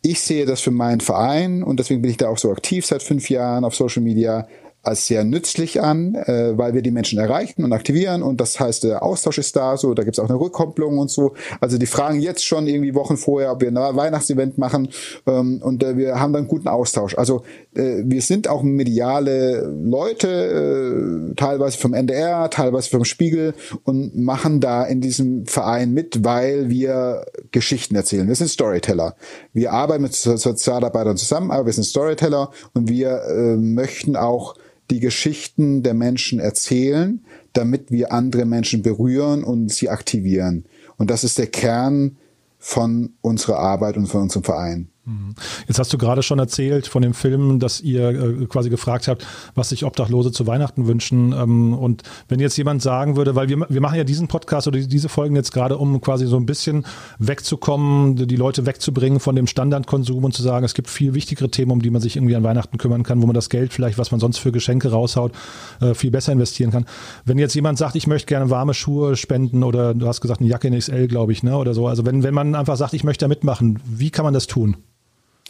[0.01, 3.03] Ich sehe das für meinen Verein und deswegen bin ich da auch so aktiv seit
[3.03, 4.47] fünf Jahren auf Social Media
[4.83, 8.83] als sehr nützlich an, äh, weil wir die Menschen erreichen und aktivieren und das heißt,
[8.83, 11.33] der Austausch ist da, so, da gibt's auch eine Rückkopplung und so.
[11.59, 14.89] Also die fragen jetzt schon irgendwie Wochen vorher, ob wir ein Weihnachtsevent machen
[15.27, 17.17] ähm, und äh, wir haben dann guten Austausch.
[17.17, 17.43] Also
[17.75, 24.59] äh, wir sind auch mediale Leute, äh, teilweise vom NDR, teilweise vom Spiegel und machen
[24.59, 28.27] da in diesem Verein mit, weil wir Geschichten erzählen.
[28.27, 29.15] Wir sind Storyteller.
[29.53, 34.55] Wir arbeiten mit Sozialarbeitern zusammen, aber wir sind Storyteller und wir äh, möchten auch
[34.91, 40.65] die Geschichten der Menschen erzählen, damit wir andere Menschen berühren und sie aktivieren.
[40.97, 42.17] Und das ist der Kern
[42.59, 44.89] von unserer Arbeit und von unserem Verein.
[45.03, 45.33] Mhm.
[45.67, 49.25] Jetzt hast du gerade schon erzählt von dem Film, dass ihr äh, quasi gefragt habt,
[49.55, 51.33] was sich Obdachlose zu Weihnachten wünschen.
[51.33, 54.79] Ähm, und wenn jetzt jemand sagen würde, weil wir, wir machen ja diesen Podcast oder
[54.79, 56.85] diese Folgen jetzt gerade, um quasi so ein bisschen
[57.17, 61.71] wegzukommen, die Leute wegzubringen von dem Standardkonsum und zu sagen, es gibt viel wichtigere Themen,
[61.71, 64.11] um die man sich irgendwie an Weihnachten kümmern kann, wo man das Geld vielleicht, was
[64.11, 65.31] man sonst für Geschenke raushaut,
[65.79, 66.85] äh, viel besser investieren kann.
[67.25, 70.49] Wenn jetzt jemand sagt, ich möchte gerne warme Schuhe spenden oder du hast gesagt, eine
[70.49, 71.87] Jacke in XL, glaube ich, ne, oder so.
[71.87, 74.77] Also wenn, wenn man einfach sagt, ich möchte da mitmachen, wie kann man das tun?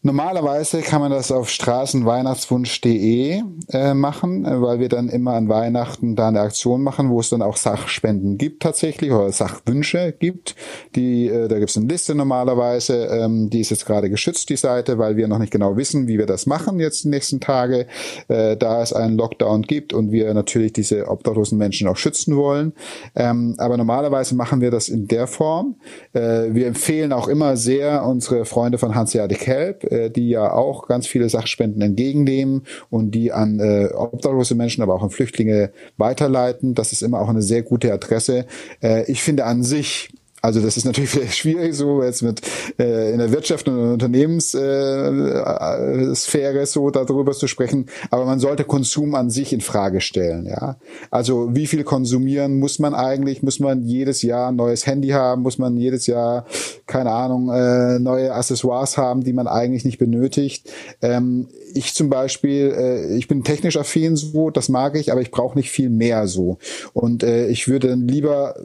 [0.00, 6.14] Normalerweise kann man das auf straßenweihnachtswunsch.de äh, machen, äh, weil wir dann immer an Weihnachten
[6.14, 10.54] da eine Aktion machen, wo es dann auch Sachspenden gibt tatsächlich oder Sachwünsche gibt.
[10.94, 14.56] Die, äh, da gibt es eine Liste normalerweise, ähm, die ist jetzt gerade geschützt, die
[14.56, 17.88] Seite, weil wir noch nicht genau wissen, wie wir das machen jetzt die nächsten Tage,
[18.28, 22.72] äh, da es einen Lockdown gibt und wir natürlich diese obdachlosen Menschen auch schützen wollen.
[23.16, 25.74] Ähm, aber normalerweise machen wir das in der Form.
[26.12, 30.86] Äh, wir empfehlen auch immer sehr unsere Freunde von Hanseatic Help, äh, die ja auch
[30.88, 36.74] ganz viele Sachspenden entgegennehmen und die an äh, obdachlose Menschen, aber auch an Flüchtlinge weiterleiten.
[36.74, 38.46] Das ist immer auch eine sehr gute Adresse.
[38.82, 42.40] Äh, ich finde an sich also das ist natürlich schwierig, so jetzt mit
[42.78, 47.86] äh, in der Wirtschaft und Unternehmenssphäre äh, so darüber zu sprechen.
[48.10, 50.46] Aber man sollte Konsum an sich in Frage stellen.
[50.46, 50.76] Ja,
[51.10, 53.42] also wie viel konsumieren muss man eigentlich?
[53.42, 55.42] Muss man jedes Jahr ein neues Handy haben?
[55.42, 56.46] Muss man jedes Jahr
[56.86, 60.70] keine Ahnung äh, neue Accessoires haben, die man eigentlich nicht benötigt?
[61.02, 65.30] Ähm, ich zum Beispiel, äh, ich bin technisch affin so, das mag ich, aber ich
[65.30, 66.58] brauche nicht viel mehr so.
[66.92, 68.56] Und äh, ich würde lieber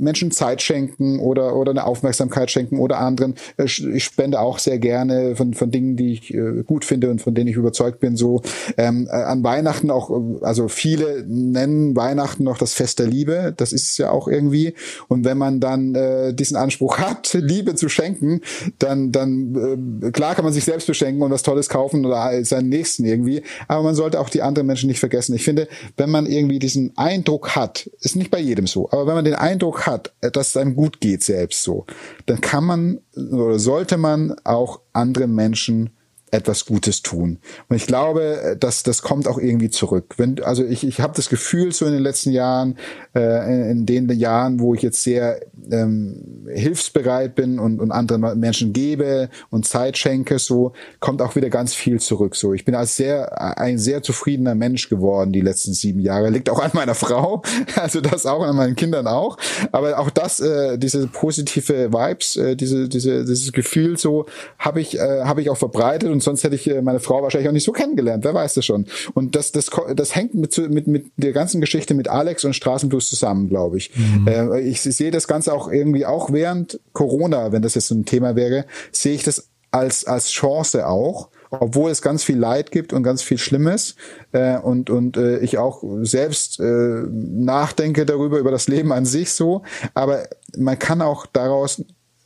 [0.00, 3.34] Menschen Zeit schenken oder, oder eine Aufmerksamkeit schenken oder anderen.
[3.56, 7.20] Äh, ich spende auch sehr gerne von, von Dingen, die ich äh, gut finde und
[7.20, 8.16] von denen ich überzeugt bin.
[8.16, 8.42] So
[8.76, 10.10] ähm, äh, an Weihnachten auch,
[10.42, 13.54] also viele nennen Weihnachten noch das Fest der Liebe.
[13.56, 14.74] Das ist es ja auch irgendwie.
[15.08, 18.40] Und wenn man dann äh, diesen Anspruch hat, Liebe zu schenken,
[18.78, 22.68] dann, dann äh, klar kann man sich selbst beschenken und was Tolles kaufen oder seinen
[22.68, 23.42] Nächsten irgendwie.
[23.66, 25.34] Aber man sollte auch die anderen Menschen nicht vergessen.
[25.34, 29.14] Ich finde, wenn man irgendwie diesen Eindruck hat, ist nicht bei jedem so, aber wenn
[29.14, 31.86] man den Eindruck hat, dass es einem gut geht selbst so,
[32.26, 35.90] dann kann man oder sollte man auch anderen Menschen
[36.30, 37.38] etwas Gutes tun.
[37.68, 40.14] Und ich glaube, dass das kommt auch irgendwie zurück.
[40.16, 42.76] Wenn, also ich, ich habe das Gefühl, so in den letzten Jahren,
[43.14, 48.72] äh, in den Jahren, wo ich jetzt sehr ähm, hilfsbereit bin und, und anderen Menschen
[48.72, 52.36] gebe und Zeit schenke, so kommt auch wieder ganz viel zurück.
[52.36, 56.30] So, ich bin als sehr ein sehr zufriedener Mensch geworden die letzten sieben Jahre.
[56.30, 57.42] Liegt auch an meiner Frau,
[57.76, 59.36] also das auch an meinen Kindern auch.
[59.72, 64.26] Aber auch das, äh, diese positive Vibes, äh, diese, diese, dieses Gefühl, so
[64.58, 67.48] habe ich, äh, habe ich auch verbreitet und sonst hätte ich äh, meine Frau wahrscheinlich
[67.48, 68.24] auch nicht so kennengelernt.
[68.24, 68.86] Wer weiß das schon?
[69.14, 73.08] Und das, das, das hängt mit, mit, mit der ganzen Geschichte mit Alex und Straßenblues
[73.08, 73.92] zusammen, glaube ich.
[73.94, 74.26] Mhm.
[74.26, 74.84] Äh, ich.
[74.84, 78.34] Ich sehe das Ganze auch irgendwie auch während Corona, wenn das jetzt so ein Thema
[78.34, 83.02] wäre, sehe ich das als, als Chance auch obwohl es ganz viel Leid gibt und
[83.02, 83.96] ganz viel Schlimmes
[84.32, 89.32] äh, und und äh, ich auch selbst äh, nachdenke darüber über das Leben an sich
[89.32, 89.62] so,
[89.94, 90.28] aber
[90.58, 91.82] man kann auch daraus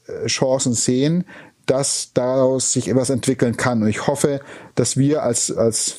[0.08, 1.24] äh, Chancen sehen,
[1.72, 3.82] dass daraus sich etwas entwickeln kann.
[3.82, 4.40] Und ich hoffe,
[4.74, 5.96] dass wir als, als,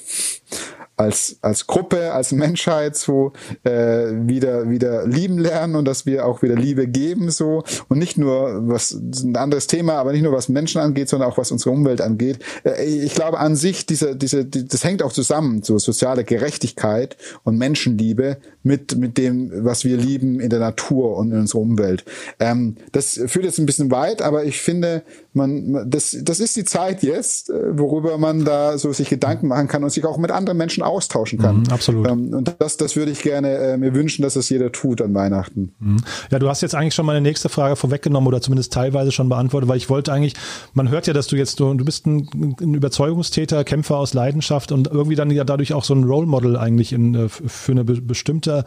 [0.97, 3.33] als, als Gruppe, als Menschheit so
[3.63, 8.19] äh, wieder, wieder lieben lernen und dass wir auch wieder Liebe geben so und nicht
[8.19, 11.71] nur was ein anderes Thema, aber nicht nur was Menschen angeht, sondern auch was unsere
[11.71, 12.37] Umwelt angeht.
[12.63, 17.17] Äh, ich glaube an sich, diese, diese, die, das hängt auch zusammen, so soziale Gerechtigkeit
[17.43, 22.05] und Menschenliebe mit, mit dem, was wir lieben in der Natur und in unserer Umwelt.
[22.39, 25.01] Ähm, das führt jetzt ein bisschen weit, aber ich finde,
[25.33, 29.67] man, das, das ist die Zeit jetzt, äh, worüber man da so sich Gedanken machen
[29.67, 31.61] kann und sich auch mit anderen Menschen austauschen kann.
[31.61, 32.07] Mhm, absolut.
[32.07, 35.13] Ähm, und das, das würde ich gerne äh, mir wünschen, dass das jeder tut an
[35.13, 35.73] Weihnachten.
[35.79, 35.97] Mhm.
[36.31, 39.69] Ja, du hast jetzt eigentlich schon meine nächste Frage vorweggenommen oder zumindest teilweise schon beantwortet,
[39.69, 40.35] weil ich wollte eigentlich,
[40.73, 44.71] man hört ja, dass du jetzt, du, du bist ein, ein Überzeugungstäter, Kämpfer aus Leidenschaft
[44.71, 47.83] und irgendwie dann ja dadurch auch so ein Role Model eigentlich in, äh, für eine
[47.83, 48.65] bestimmte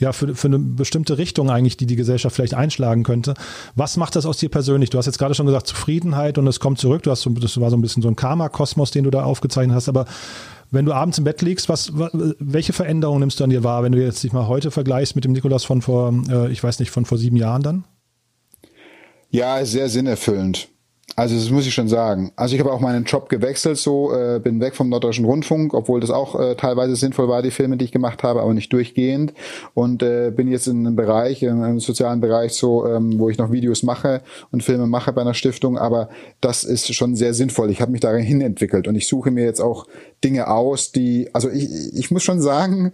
[0.00, 3.34] ja, für, für eine bestimmte Richtung eigentlich, die die Gesellschaft vielleicht einschlagen könnte.
[3.74, 4.90] Was macht das aus dir persönlich?
[4.90, 7.02] Du hast jetzt gerade schon gesagt, Zufriedenheit und es kommt zurück.
[7.02, 9.74] Du hast so, das war so ein bisschen so ein Karma-Kosmos, den du da aufgezeichnet
[9.74, 10.06] hast, aber
[10.70, 13.92] Wenn du abends im Bett liegst, was, welche Veränderungen nimmst du an dir wahr, wenn
[13.92, 16.90] du jetzt dich mal heute vergleichst mit dem Nikolaus von vor, äh, ich weiß nicht,
[16.90, 17.84] von vor sieben Jahren dann?
[19.30, 20.68] Ja, sehr sinnerfüllend.
[21.18, 22.30] Also das muss ich schon sagen.
[22.36, 25.98] Also ich habe auch meinen Job gewechselt, so äh, bin weg vom Norddeutschen Rundfunk, obwohl
[25.98, 29.34] das auch äh, teilweise sinnvoll war, die Filme, die ich gemacht habe, aber nicht durchgehend.
[29.74, 33.36] Und äh, bin jetzt in einem Bereich, in einem sozialen Bereich, so, ähm, wo ich
[33.36, 35.76] noch Videos mache und Filme mache bei einer Stiftung.
[35.76, 36.08] Aber
[36.40, 37.72] das ist schon sehr sinnvoll.
[37.72, 39.88] Ich habe mich dahin entwickelt und ich suche mir jetzt auch
[40.22, 42.92] Dinge aus, die, also ich, ich muss schon sagen,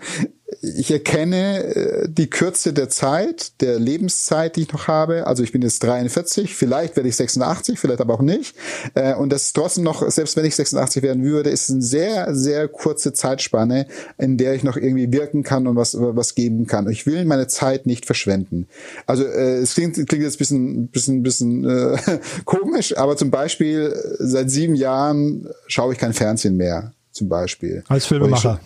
[0.61, 5.27] ich erkenne äh, die Kürze der Zeit, der Lebenszeit, die ich noch habe.
[5.27, 8.55] Also ich bin jetzt 43, vielleicht werde ich 86, vielleicht aber auch nicht.
[8.95, 12.35] Äh, und das ist trotzdem noch, selbst wenn ich 86 werden würde, ist eine sehr,
[12.35, 13.87] sehr kurze Zeitspanne,
[14.19, 16.91] in der ich noch irgendwie wirken kann und was, was geben kann.
[16.91, 18.69] Ich will meine Zeit nicht verschwenden.
[19.07, 21.97] Also äh, es klingt, klingt jetzt ein bisschen, bisschen, bisschen äh,
[22.45, 27.85] komisch, aber zum Beispiel seit sieben Jahren schaue ich kein Fernsehen mehr zum Beispiel.
[27.89, 28.61] Als Filmemacher.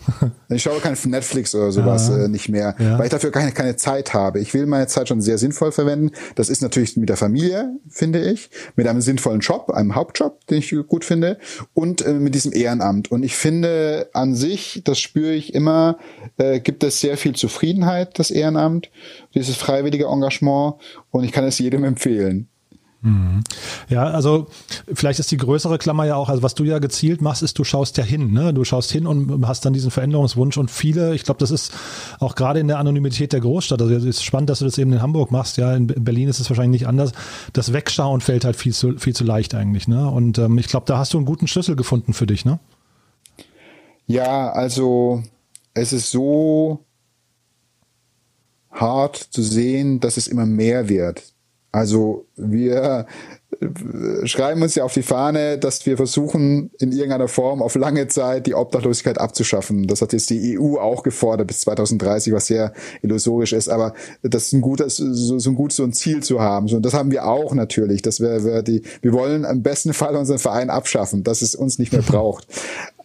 [0.49, 2.25] Ich, ich, schaue kein Netflix oder sowas ja.
[2.25, 2.97] äh, nicht mehr, ja.
[2.97, 4.39] weil ich dafür keine, keine Zeit habe.
[4.39, 6.11] Ich will meine Zeit schon sehr sinnvoll verwenden.
[6.33, 10.57] Das ist natürlich mit der Familie, finde ich, mit einem sinnvollen Job, einem Hauptjob, den
[10.57, 11.37] ich gut finde,
[11.75, 13.11] und äh, mit diesem Ehrenamt.
[13.11, 15.99] Und ich finde an sich, das spüre ich immer,
[16.37, 18.89] äh, gibt es sehr viel Zufriedenheit, das Ehrenamt,
[19.35, 20.75] dieses freiwillige Engagement.
[21.11, 22.49] Und ich kann es jedem empfehlen.
[23.01, 23.41] Mhm.
[23.87, 24.47] Ja, also
[24.93, 27.63] vielleicht ist die größere Klammer ja auch, also was du ja gezielt machst, ist, du
[27.63, 28.53] schaust ja hin, ne?
[28.53, 31.71] Du schaust hin und hast dann diesen Veränderungswunsch und viele, ich glaube, das ist
[32.19, 34.91] auch gerade in der Anonymität der Großstadt, also es ist spannend, dass du das eben
[34.91, 37.13] in Hamburg machst, ja, in Berlin ist es wahrscheinlich nicht anders.
[37.53, 40.09] Das Wegschauen fällt halt viel zu, viel zu leicht eigentlich, ne?
[40.09, 42.59] Und ähm, ich glaube, da hast du einen guten Schlüssel gefunden für dich, ne?
[44.07, 45.23] Ja, also
[45.73, 46.83] es ist so
[48.71, 51.33] hart zu sehen, dass es immer mehr wird
[51.71, 53.05] also wir
[53.61, 58.07] äh, schreiben uns ja auf die Fahne, dass wir versuchen, in irgendeiner Form auf lange
[58.07, 59.87] Zeit die Obdachlosigkeit abzuschaffen.
[59.87, 63.69] Das hat jetzt die EU auch gefordert bis 2030, was sehr illusorisch ist.
[63.69, 66.67] Aber das ist ein gutes, so, so ein gutes so ein Ziel zu haben.
[66.67, 68.01] So, und das haben wir auch natürlich.
[68.01, 71.77] Dass wir, wir, die, wir wollen im besten Fall unseren Verein abschaffen, dass es uns
[71.77, 72.47] nicht mehr braucht.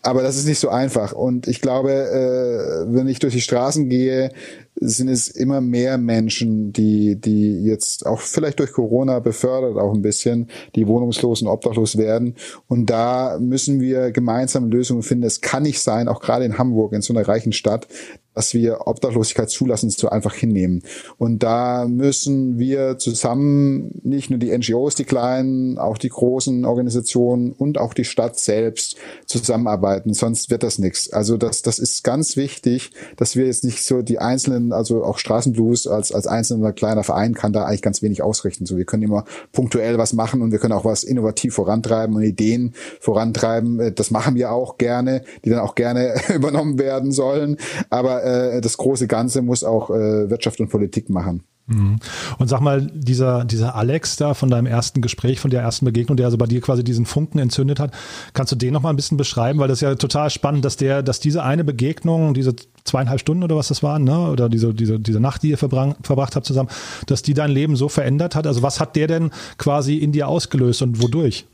[0.03, 1.13] Aber das ist nicht so einfach.
[1.13, 4.31] Und ich glaube, äh, wenn ich durch die Straßen gehe,
[4.77, 10.03] sind es immer mehr Menschen, die, die jetzt auch vielleicht durch Corona befördert auch ein
[10.03, 12.35] bisschen, die wohnungslos und obdachlos werden.
[12.67, 15.25] Und da müssen wir gemeinsam Lösungen finden.
[15.25, 17.87] Es kann nicht sein, auch gerade in Hamburg, in so einer reichen Stadt,
[18.35, 20.83] dass wir Obdachlosigkeit zulassen, so einfach hinnehmen.
[21.19, 27.53] Und da müssen wir zusammen nicht nur die NGOs, die kleinen, auch die großen Organisationen
[27.53, 31.13] und auch die Stadt selbst zusammenarbeiten, sonst wird das nichts.
[31.13, 35.19] Also das, das ist ganz wichtig, dass wir jetzt nicht so die einzelnen, also auch
[35.19, 38.67] Straßenblues als, als einzelner kleiner Verein kann da eigentlich ganz wenig ausrichten.
[38.67, 42.23] So, wir können immer punktuell was machen und wir können auch was innovativ vorantreiben und
[42.23, 43.95] Ideen vorantreiben.
[43.95, 47.59] Das machen wir auch gerne, die dann auch gerne übernommen werden sollen.
[47.91, 51.45] Aber äh, das große Ganze muss auch äh, Wirtschaft und Politik machen.
[51.67, 51.97] Mhm.
[52.39, 56.17] Und sag mal, dieser, dieser Alex da von deinem ersten Gespräch, von der ersten Begegnung,
[56.17, 57.93] der also bei dir quasi diesen Funken entzündet hat,
[58.35, 59.59] kannst du den noch mal ein bisschen beschreiben?
[59.59, 63.43] Weil das ist ja total spannend, dass der, dass diese eine Begegnung, diese zweieinhalb Stunden
[63.43, 64.31] oder was das waren, ne?
[64.31, 66.69] oder diese, diese, diese Nacht, die ihr verbracht habt zusammen,
[67.07, 68.47] dass die dein Leben so verändert hat.
[68.47, 71.47] Also was hat der denn quasi in dir ausgelöst und wodurch?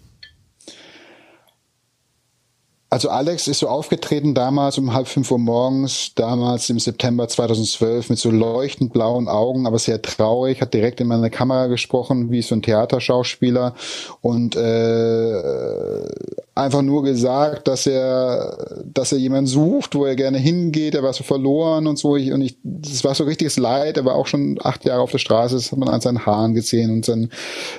[2.92, 8.11] Also Alex ist so aufgetreten damals um halb fünf Uhr morgens, damals im September 2012
[8.11, 12.42] mit so leuchtend blauen Augen, aber sehr traurig, hat direkt in meine Kamera gesprochen, wie
[12.42, 13.76] so ein Theaterschauspieler.
[14.22, 16.03] Und äh,
[16.61, 21.12] einfach nur gesagt, dass er, dass er jemanden sucht, wo er gerne hingeht, er war
[21.12, 22.12] so verloren und so.
[22.12, 25.18] Und ich, das war so richtiges Leid, er war auch schon acht Jahre auf der
[25.18, 27.31] Straße, das hat man an seinen Haaren gesehen und sein,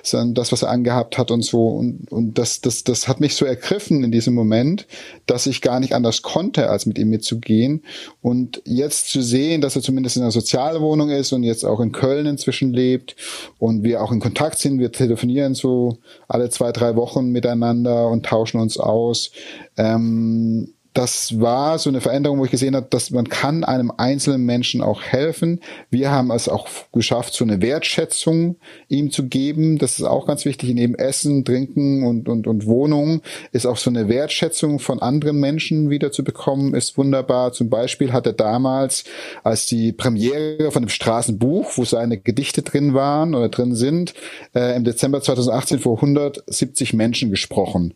[0.03, 1.67] sein das, was er angehabt hat und so.
[1.67, 4.87] Und, und das, das, das hat mich so ergriffen in diesem Moment
[5.31, 7.83] dass ich gar nicht anders konnte, als mit ihm mitzugehen.
[8.21, 11.93] Und jetzt zu sehen, dass er zumindest in einer Sozialwohnung ist und jetzt auch in
[11.93, 13.15] Köln inzwischen lebt
[13.57, 18.25] und wir auch in Kontakt sind, wir telefonieren so alle zwei, drei Wochen miteinander und
[18.25, 19.31] tauschen uns aus.
[19.77, 24.45] Ähm, das war so eine Veränderung, wo ich gesehen habe, dass man kann einem einzelnen
[24.45, 25.61] Menschen auch helfen.
[25.89, 28.57] Wir haben es auch geschafft, so eine Wertschätzung
[28.89, 29.77] ihm zu geben.
[29.77, 30.69] Das ist auch ganz wichtig.
[30.69, 33.21] In eben Essen, Trinken und, und, und Wohnung
[33.53, 37.53] ist auch so eine Wertschätzung von anderen Menschen wieder zu bekommen, ist wunderbar.
[37.53, 39.05] Zum Beispiel hat er damals,
[39.43, 44.13] als die Premiere von dem Straßenbuch, wo seine Gedichte drin waren oder drin sind,
[44.53, 47.93] äh, im Dezember 2018 vor 170 Menschen gesprochen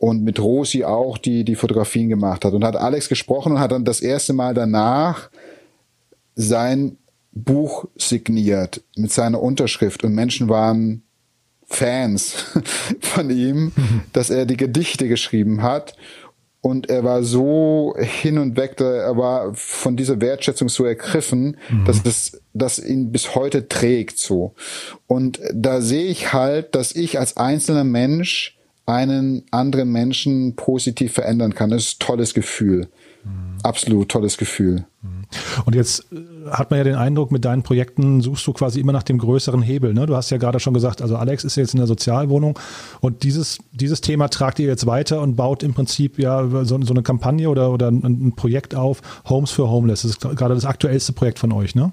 [0.00, 2.54] und mit Rosi auch, die die Fotografien gemacht hat.
[2.54, 5.28] Und hat Alex gesprochen und hat dann das erste Mal danach
[6.34, 6.96] sein
[7.32, 11.02] Buch signiert mit seiner Unterschrift und Menschen waren
[11.66, 12.46] Fans
[13.00, 14.00] von ihm, mhm.
[14.14, 15.94] dass er die Gedichte geschrieben hat
[16.62, 21.84] und er war so hin und weg, er war von dieser Wertschätzung so ergriffen, mhm.
[21.84, 24.54] dass es, dass ihn bis heute trägt, so.
[25.06, 28.58] Und da sehe ich halt, dass ich als einzelner Mensch
[28.90, 31.70] einen anderen Menschen positiv verändern kann.
[31.70, 32.88] Das ist ein tolles Gefühl.
[33.24, 33.58] Mhm.
[33.62, 34.84] Absolut tolles Gefühl.
[35.02, 35.24] Mhm.
[35.64, 38.92] Und jetzt äh, hat man ja den Eindruck, mit deinen Projekten suchst du quasi immer
[38.92, 39.94] nach dem größeren Hebel.
[39.94, 40.06] Ne?
[40.06, 42.58] Du hast ja gerade schon gesagt, also Alex ist jetzt in der Sozialwohnung
[43.00, 46.92] und dieses, dieses Thema tragt ihr jetzt weiter und baut im Prinzip ja so, so
[46.92, 50.02] eine Kampagne oder, oder ein, ein Projekt auf, Homes for Homeless.
[50.02, 51.92] Das ist gerade das aktuellste Projekt von euch, ne?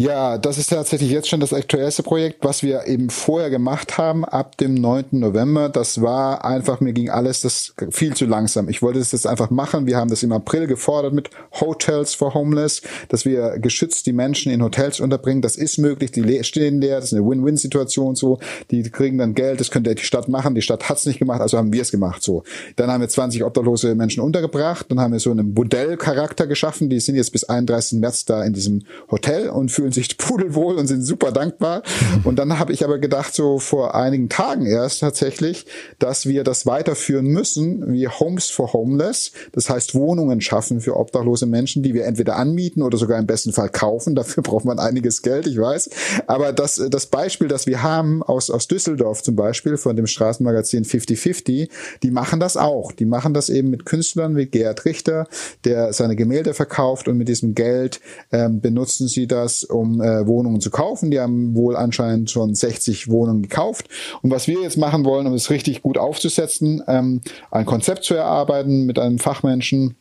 [0.00, 4.24] Ja, das ist tatsächlich jetzt schon das aktuellste Projekt, was wir eben vorher gemacht haben,
[4.24, 5.04] ab dem 9.
[5.10, 5.68] November.
[5.68, 8.70] Das war einfach, mir ging alles das viel zu langsam.
[8.70, 9.84] Ich wollte das jetzt einfach machen.
[9.84, 11.28] Wir haben das im April gefordert mit
[11.60, 15.42] Hotels for Homeless, dass wir geschützt die Menschen in Hotels unterbringen.
[15.42, 18.38] Das ist möglich, die stehen leer, das ist eine Win-Win-Situation so.
[18.70, 20.54] Die kriegen dann Geld, das könnte die Stadt machen.
[20.54, 22.42] Die Stadt hat's nicht gemacht, also haben wir es gemacht so.
[22.76, 26.88] Dann haben wir 20 obdachlose Menschen untergebracht, dann haben wir so einen Modellcharakter geschaffen.
[26.88, 27.98] Die sind jetzt bis 31.
[28.00, 31.82] März da in diesem Hotel und fühlen fühlen sich pudelwohl und sind super dankbar.
[32.24, 35.66] Und dann habe ich aber gedacht, so vor einigen Tagen erst tatsächlich,
[35.98, 39.32] dass wir das weiterführen müssen, wie Homes for Homeless.
[39.52, 43.52] Das heißt, Wohnungen schaffen für obdachlose Menschen, die wir entweder anmieten oder sogar im besten
[43.52, 44.14] Fall kaufen.
[44.14, 45.90] Dafür braucht man einiges Geld, ich weiß.
[46.26, 50.84] Aber das, das Beispiel, das wir haben aus, aus Düsseldorf zum Beispiel, von dem Straßenmagazin
[50.84, 51.70] 5050,
[52.02, 52.92] die machen das auch.
[52.92, 55.26] Die machen das eben mit Künstlern wie Gerhard Richter,
[55.64, 58.00] der seine Gemälde verkauft und mit diesem Geld
[58.32, 61.10] ähm, benutzen sie das, um äh, Wohnungen zu kaufen.
[61.10, 63.88] Die haben wohl anscheinend schon 60 Wohnungen gekauft.
[64.22, 68.14] Und was wir jetzt machen wollen, um es richtig gut aufzusetzen, ähm, ein Konzept zu
[68.14, 69.96] erarbeiten mit einem Fachmenschen,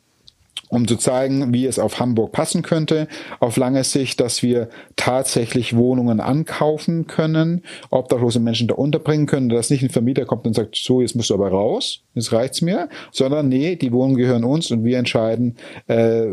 [0.69, 3.07] um zu zeigen, wie es auf Hamburg passen könnte,
[3.39, 9.69] auf lange Sicht, dass wir tatsächlich Wohnungen ankaufen können, obdachlose Menschen da unterbringen können, dass
[9.69, 12.87] nicht ein Vermieter kommt und sagt, so, jetzt musst du aber raus, jetzt reicht's mir,
[13.11, 15.55] sondern nee, die Wohnungen gehören uns und wir entscheiden,
[15.87, 16.27] äh,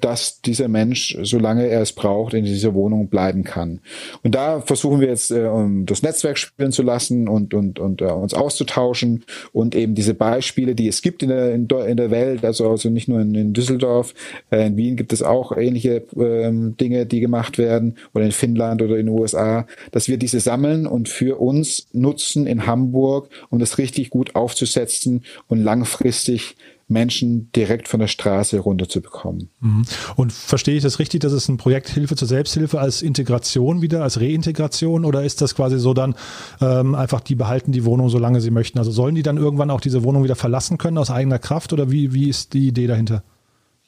[0.00, 3.80] dass dieser Mensch, solange er es braucht, in dieser Wohnung bleiben kann.
[4.22, 5.48] Und da versuchen wir jetzt, äh,
[5.84, 10.74] das Netzwerk spielen zu lassen und, und, und uh, uns auszutauschen und eben diese Beispiele,
[10.74, 13.75] die es gibt in der, in der Welt, also, also nicht nur in, in Düsseldorf,
[13.76, 14.14] Düsseldorf.
[14.50, 18.82] Äh, in Wien gibt es auch ähnliche ähm, Dinge, die gemacht werden oder in Finnland
[18.82, 23.58] oder in den USA, dass wir diese sammeln und für uns nutzen in Hamburg, um
[23.58, 26.56] das richtig gut aufzusetzen und langfristig
[26.88, 29.50] Menschen direkt von der Straße runterzubekommen.
[29.60, 29.82] Mhm.
[30.14, 34.04] Und verstehe ich das richtig, dass es ein Projekt Hilfe zur Selbsthilfe als Integration wieder,
[34.04, 36.14] als Reintegration oder ist das quasi so dann
[36.60, 38.78] ähm, einfach, die behalten die Wohnung, solange sie möchten?
[38.78, 41.90] Also sollen die dann irgendwann auch diese Wohnung wieder verlassen können aus eigener Kraft oder
[41.90, 43.24] wie, wie ist die Idee dahinter?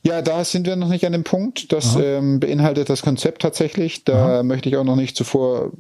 [0.08, 1.70] Ja, da sind wir noch nicht an dem Punkt.
[1.70, 4.04] Das ähm, beinhaltet das Konzept tatsächlich.
[4.04, 4.42] Da Aha.
[4.42, 5.70] möchte ich auch noch nicht zuvor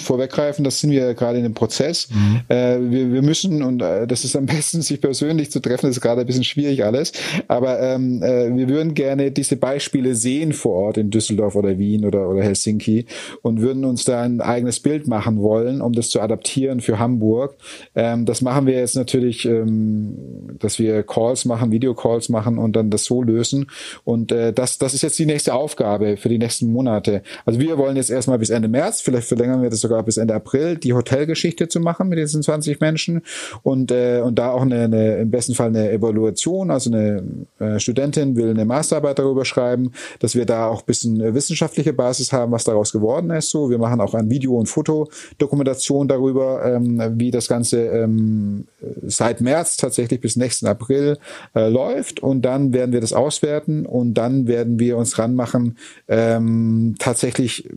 [0.00, 0.62] vorweggreifen.
[0.64, 2.08] Das sind wir gerade in dem Prozess.
[2.08, 2.40] Mhm.
[2.46, 5.96] Äh, wir, wir müssen, und äh, das ist am besten, sich persönlich zu treffen, das
[5.96, 7.12] ist gerade ein bisschen schwierig alles.
[7.48, 12.06] Aber ähm, äh, wir würden gerne diese Beispiele sehen vor Ort in Düsseldorf oder Wien
[12.06, 13.06] oder, oder Helsinki
[13.42, 17.56] und würden uns da ein eigenes Bild machen wollen, um das zu adaptieren für Hamburg.
[17.96, 20.16] Ähm, das machen wir jetzt natürlich, ähm,
[20.60, 23.66] dass wir Calls machen, Videocalls machen und dann das so lösen lösen.
[24.04, 27.22] Und äh, das, das ist jetzt die nächste Aufgabe für die nächsten Monate.
[27.44, 30.34] Also wir wollen jetzt erstmal bis Ende März, vielleicht verlängern wir das sogar bis Ende
[30.34, 33.22] April, die Hotelgeschichte zu machen mit diesen 20 Menschen
[33.62, 37.22] und, äh, und da auch eine, eine im besten Fall eine Evaluation, also eine
[37.58, 42.52] äh, Studentin will eine Masterarbeit darüber schreiben, dass wir da auch bisschen wissenschaftliche Basis haben,
[42.52, 43.50] was daraus geworden ist.
[43.50, 48.66] So, wir machen auch ein Video- und Fotodokumentation darüber, ähm, wie das Ganze ähm,
[49.06, 51.18] seit März tatsächlich bis nächsten April
[51.54, 55.76] äh, läuft und dann werden wir das aus auswerten und dann werden wir uns ranmachen,
[56.08, 57.68] ähm, tatsächlich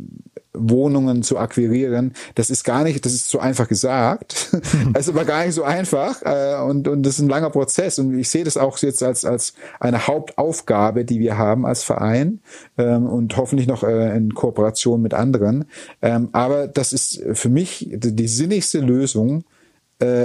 [0.54, 2.14] Wohnungen zu akquirieren.
[2.36, 4.50] Das ist gar nicht, das ist so einfach gesagt.
[4.94, 8.00] Es ist aber gar nicht so einfach äh, und, und das ist ein langer Prozess
[8.00, 12.40] und ich sehe das auch jetzt als, als eine Hauptaufgabe, die wir haben als Verein
[12.78, 15.66] ähm, und hoffentlich noch äh, in Kooperation mit anderen.
[16.02, 19.44] Ähm, aber das ist für mich die, die sinnigste Lösung,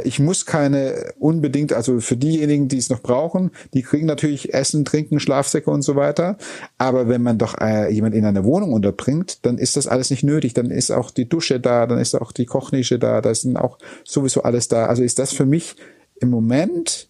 [0.04, 4.84] ich muss keine unbedingt, also für diejenigen, die es noch brauchen, die kriegen natürlich Essen,
[4.84, 6.38] Trinken, Schlafsäcke und so weiter.
[6.78, 10.22] Aber wenn man doch äh, jemand in einer Wohnung unterbringt, dann ist das alles nicht
[10.22, 10.54] nötig.
[10.54, 13.56] Dann ist auch die Dusche da, dann ist auch die Kochnische da, da ist dann
[13.56, 14.86] auch sowieso alles da.
[14.86, 15.76] Also ist das für mich
[16.20, 17.08] im Moment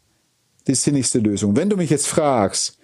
[0.66, 1.56] die sinnigste Lösung.
[1.56, 2.78] Wenn du mich jetzt fragst,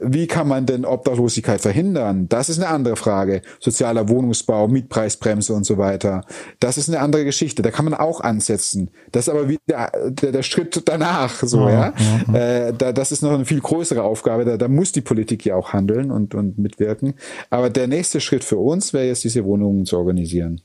[0.00, 2.28] wie kann man denn Obdachlosigkeit verhindern?
[2.28, 3.42] Das ist eine andere Frage.
[3.60, 6.24] Sozialer Wohnungsbau, Mietpreisbremse und so weiter.
[6.60, 7.62] Das ist eine andere Geschichte.
[7.62, 8.90] Da kann man auch ansetzen.
[9.12, 11.92] Das ist aber wieder der, der Schritt danach, so, ja.
[12.32, 12.34] ja.
[12.34, 14.44] Äh, da, das ist noch eine viel größere Aufgabe.
[14.44, 17.14] Da, da muss die Politik ja auch handeln und, und mitwirken.
[17.50, 20.60] Aber der nächste Schritt für uns wäre jetzt, diese Wohnungen zu organisieren.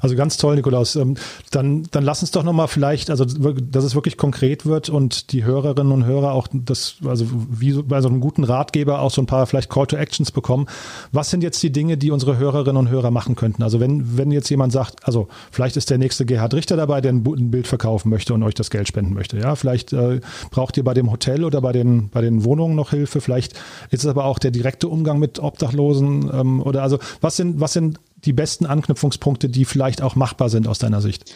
[0.00, 0.96] Also ganz toll, Nikolaus.
[0.96, 1.16] Ähm,
[1.50, 5.44] dann, dann lass uns doch nochmal vielleicht, also dass es wirklich konkret wird und die
[5.44, 9.26] Hörerinnen und Hörer auch das, also wie bei so einem guten Ratgeber auch so ein
[9.26, 10.66] paar vielleicht Call to Actions bekommen.
[11.12, 13.62] Was sind jetzt die Dinge, die unsere Hörerinnen und Hörer machen könnten?
[13.62, 17.12] Also wenn, wenn jetzt jemand sagt, also vielleicht ist der nächste Gerhard Richter dabei, der
[17.12, 19.38] ein, Bild verkaufen möchte und euch das Geld spenden möchte.
[19.38, 20.20] Ja, vielleicht äh,
[20.50, 23.20] braucht ihr bei dem Hotel oder bei den, bei den Wohnungen noch Hilfe.
[23.20, 23.54] Vielleicht
[23.90, 27.72] ist es aber auch der direkte Umgang mit Obdachlosen ähm, oder also was sind, was
[27.72, 31.34] sind die besten Anknüpfungspunkte, die vielleicht auch machbar sind aus deiner Sicht?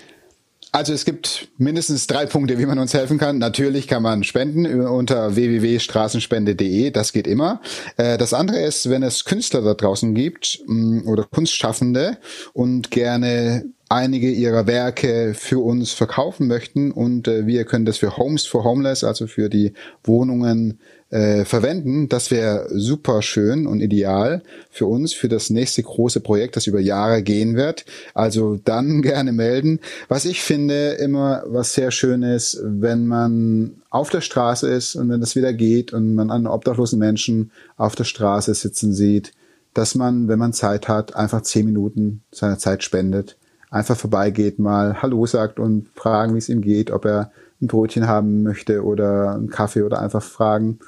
[0.75, 3.39] Also es gibt mindestens drei Punkte, wie man uns helfen kann.
[3.39, 7.61] Natürlich kann man spenden unter www.straßenspende.de, das geht immer.
[7.97, 12.19] Äh, das andere ist, wenn es Künstler da draußen gibt mm, oder Kunstschaffende
[12.55, 18.17] und gerne einige ihrer Werke für uns verkaufen möchten und äh, wir können das für
[18.17, 20.81] Homes for Homeless, also für die Wohnungen
[21.15, 22.09] äh, verwenden.
[22.09, 26.81] Das wäre super schön und ideal für uns, für das nächste große Projekt, das über
[26.81, 27.85] Jahre gehen wird.
[28.15, 29.79] Also dann gerne melden.
[30.09, 35.09] Was ich finde immer, was sehr schön ist, wenn man auf der Straße ist und
[35.09, 39.35] wenn das wieder geht und man einen obdachlosen Menschen auf der Straße sitzen sieht,
[39.73, 43.37] dass man, wenn man Zeit hat, einfach zehn Minuten seiner Zeit spendet
[43.71, 47.33] einfach vorbeigeht, mal Hallo sagt und fragen, wie es ihm geht, ob er
[47.65, 50.79] ein Brötchen haben möchte oder einen Kaffee oder einfach fragen,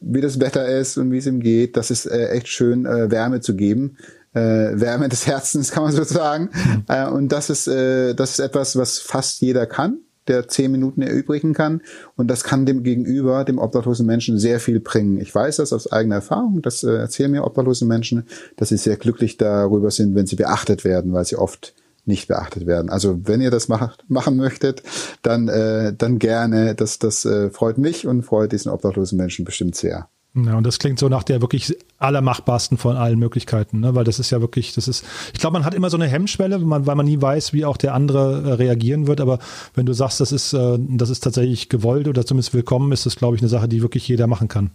[0.00, 1.76] wie das Wetter ist und wie es ihm geht.
[1.76, 3.96] Das ist äh, echt schön, äh, Wärme zu geben.
[4.34, 4.40] Äh,
[4.80, 6.50] Wärme des Herzens, kann man so sagen.
[6.52, 6.84] Mhm.
[6.88, 11.02] Äh, und das ist, äh, das ist etwas, was fast jeder kann, der zehn Minuten
[11.02, 11.82] erübrigen kann.
[12.16, 15.20] Und das kann dem Gegenüber, dem obdachlosen Menschen, sehr viel bringen.
[15.20, 16.62] Ich weiß das aus eigener Erfahrung.
[16.62, 18.26] Das äh, erzählen mir obdachlose Menschen,
[18.56, 21.74] dass sie sehr glücklich darüber sind, wenn sie beachtet werden, weil sie oft
[22.04, 22.90] nicht beachtet werden.
[22.90, 24.82] Also wenn ihr das macht, machen möchtet,
[25.22, 26.74] dann, äh, dann gerne.
[26.74, 30.08] Das, das äh, freut mich und freut diesen obdachlosen Menschen bestimmt sehr.
[30.34, 33.94] Ja, und das klingt so nach der wirklich allermachbarsten von allen Möglichkeiten, ne?
[33.94, 36.58] weil das ist ja wirklich, das ist, ich glaube, man hat immer so eine Hemmschwelle,
[36.62, 39.20] weil man, nie weiß, wie auch der andere äh, reagieren wird.
[39.20, 39.40] Aber
[39.74, 43.16] wenn du sagst, das ist, äh, das ist tatsächlich gewollt oder zumindest willkommen, ist das,
[43.16, 44.70] glaube ich, eine Sache, die wirklich jeder machen kann.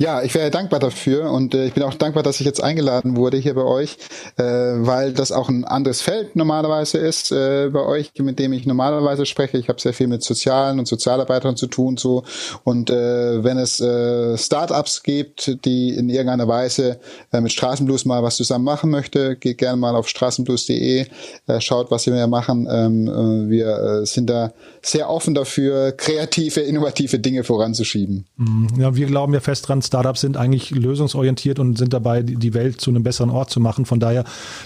[0.00, 3.16] Ja, ich wäre dankbar dafür und äh, ich bin auch dankbar, dass ich jetzt eingeladen
[3.16, 3.98] wurde hier bei euch,
[4.38, 8.64] äh, weil das auch ein anderes Feld normalerweise ist äh, bei euch, mit dem ich
[8.64, 9.58] normalerweise spreche.
[9.58, 12.24] Ich habe sehr viel mit Sozialen und Sozialarbeitern zu tun so
[12.64, 16.98] und äh, wenn es äh, Startups gibt, die in irgendeiner Weise
[17.30, 21.08] äh, mit Straßenblues mal was zusammen machen möchte, geht gerne mal auf straßenblues.de,
[21.46, 22.66] äh, schaut, was wir machen.
[22.70, 28.24] Ähm, äh, wir äh, sind da sehr offen dafür, kreative, innovative Dinge voranzuschieben.
[28.38, 28.68] Mhm.
[28.78, 32.80] Ja, wir glauben ja fest dran, Startups sind eigentlich lösungsorientiert und sind dabei, die Welt
[32.80, 33.86] zu einem besseren Ort zu machen.
[33.86, 34.22] Von daher,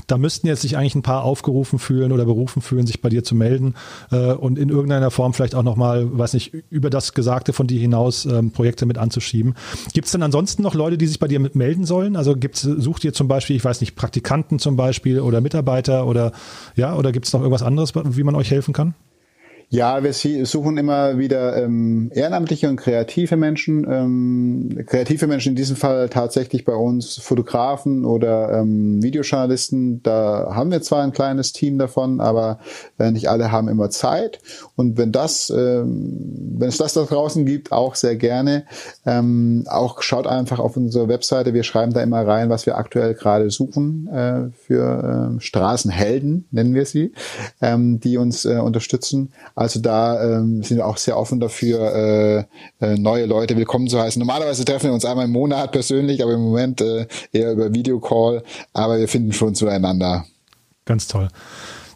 [0.07, 3.25] da müssten jetzt sich eigentlich ein paar aufgerufen fühlen oder berufen fühlen, sich bei dir
[3.25, 3.75] zu melden
[4.13, 7.81] äh, und in irgendeiner Form vielleicht auch nochmal, weiß nicht, über das Gesagte von dir
[7.81, 9.55] hinaus ähm, Projekte mit anzuschieben.
[9.95, 12.17] Gibt es denn ansonsten noch Leute, die sich bei dir melden sollen?
[12.17, 16.33] Also gibt's, sucht ihr zum Beispiel, ich weiß nicht, Praktikanten zum Beispiel oder Mitarbeiter oder
[16.77, 18.95] ja, oder gibt es noch irgendwas anderes, wie man euch helfen kann?
[19.75, 23.85] Ja, wir suchen immer wieder ähm, ehrenamtliche und kreative Menschen.
[23.91, 30.01] Ähm, kreative Menschen in diesem Fall tatsächlich bei uns Fotografen oder ähm, Videojournalisten.
[30.05, 32.61] Da haben wir zwar ein kleines Team davon, aber
[33.01, 34.39] äh, nicht alle haben immer Zeit.
[34.77, 38.67] Und wenn das, ähm, wenn es das da draußen gibt, auch sehr gerne.
[39.05, 41.53] Ähm, auch schaut einfach auf unsere Webseite.
[41.53, 46.75] Wir schreiben da immer rein, was wir aktuell gerade suchen äh, für äh, Straßenhelden, nennen
[46.75, 47.13] wir sie,
[47.61, 49.33] ähm, die uns äh, unterstützen.
[49.81, 52.47] Da ähm, sind wir auch sehr offen dafür,
[52.81, 54.21] äh, äh, neue Leute willkommen zu heißen.
[54.21, 58.43] Normalerweise treffen wir uns einmal im Monat persönlich, aber im Moment äh, eher über Videocall.
[58.73, 60.25] Aber wir finden schon zueinander.
[60.85, 61.29] Ganz toll.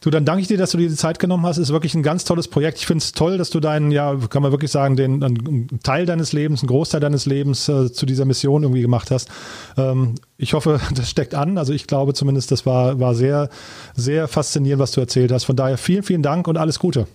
[0.01, 1.59] Du, dann danke ich dir, dass du dir die Zeit genommen hast.
[1.59, 2.79] Ist wirklich ein ganz tolles Projekt.
[2.79, 6.07] Ich finde es toll, dass du deinen, ja, kann man wirklich sagen, den einen Teil
[6.07, 9.29] deines Lebens, einen Großteil deines Lebens äh, zu dieser Mission irgendwie gemacht hast.
[9.77, 11.59] Ähm, ich hoffe, das steckt an.
[11.59, 13.51] Also ich glaube zumindest, das war, war sehr,
[13.95, 15.45] sehr faszinierend, was du erzählt hast.
[15.45, 17.07] Von daher vielen, vielen Dank und alles Gute.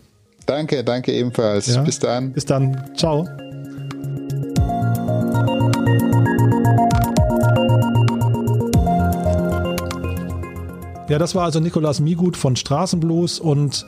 [0.46, 1.68] Danke, danke ebenfalls.
[1.68, 1.82] Ja.
[1.82, 2.32] Bis dann.
[2.34, 2.84] Bis dann.
[2.96, 3.28] Ciao.
[11.10, 13.86] Ja, das war also Nikolaus Migut von Straßenblues und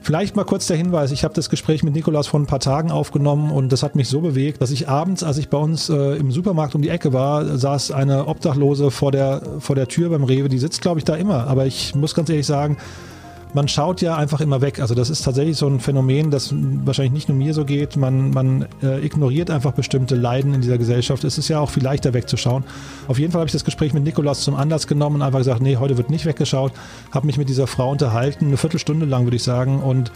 [0.00, 2.90] vielleicht mal kurz der Hinweis, ich habe das Gespräch mit Nikolaus vor ein paar Tagen
[2.90, 6.16] aufgenommen und das hat mich so bewegt, dass ich abends, als ich bei uns äh,
[6.16, 10.24] im Supermarkt um die Ecke war, saß eine Obdachlose vor der, vor der Tür beim
[10.24, 12.76] Rewe, die sitzt glaube ich da immer, aber ich muss ganz ehrlich sagen,
[13.54, 14.80] man schaut ja einfach immer weg.
[14.80, 17.96] Also das ist tatsächlich so ein Phänomen, das wahrscheinlich nicht nur mir so geht.
[17.96, 21.24] Man, man äh, ignoriert einfach bestimmte Leiden in dieser Gesellschaft.
[21.24, 22.64] Es ist ja auch viel leichter wegzuschauen.
[23.08, 25.60] Auf jeden Fall habe ich das Gespräch mit Nikolaus zum Anlass genommen und einfach gesagt,
[25.60, 26.72] nee, heute wird nicht weggeschaut.
[27.10, 30.12] Habe mich mit dieser Frau unterhalten, eine Viertelstunde lang würde ich sagen und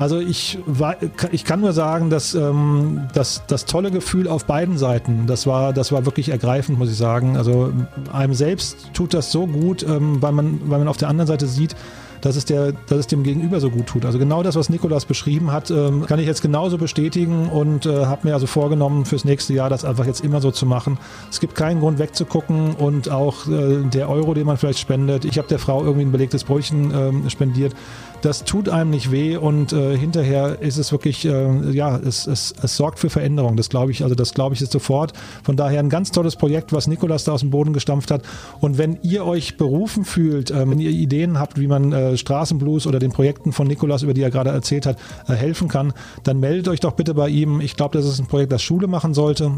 [0.00, 0.94] Also ich, war,
[1.32, 5.72] ich kann nur sagen, dass ähm, das, das tolle Gefühl auf beiden Seiten, das war,
[5.72, 7.36] das war wirklich ergreifend, muss ich sagen.
[7.36, 7.72] Also
[8.12, 11.48] einem selbst tut das so gut, ähm, weil, man, weil man auf der anderen Seite
[11.48, 11.74] sieht,
[12.20, 14.04] dass es, der, dass es dem Gegenüber so gut tut.
[14.04, 18.06] Also genau das, was Nikolas beschrieben hat, ähm, kann ich jetzt genauso bestätigen und äh,
[18.06, 20.98] habe mir also vorgenommen, fürs nächste Jahr das einfach jetzt immer so zu machen.
[21.30, 25.24] Es gibt keinen Grund wegzugucken und auch äh, der Euro, den man vielleicht spendet.
[25.24, 27.74] Ich habe der Frau irgendwie ein belegtes Brötchen äh, spendiert
[28.22, 32.54] das tut einem nicht weh und äh, hinterher ist es wirklich, äh, ja, es, es,
[32.62, 33.56] es sorgt für Veränderung.
[33.56, 35.12] Das glaube ich, also das glaube ich ist sofort.
[35.44, 38.22] Von daher ein ganz tolles Projekt, was Nikolas da aus dem Boden gestampft hat.
[38.60, 42.86] Und wenn ihr euch berufen fühlt, äh, wenn ihr Ideen habt, wie man äh, Straßenblues
[42.86, 44.98] oder den Projekten von Nikolas, über die er gerade erzählt hat,
[45.28, 45.92] äh, helfen kann,
[46.24, 47.60] dann meldet euch doch bitte bei ihm.
[47.60, 49.52] Ich glaube, das ist ein Projekt, das Schule machen sollte.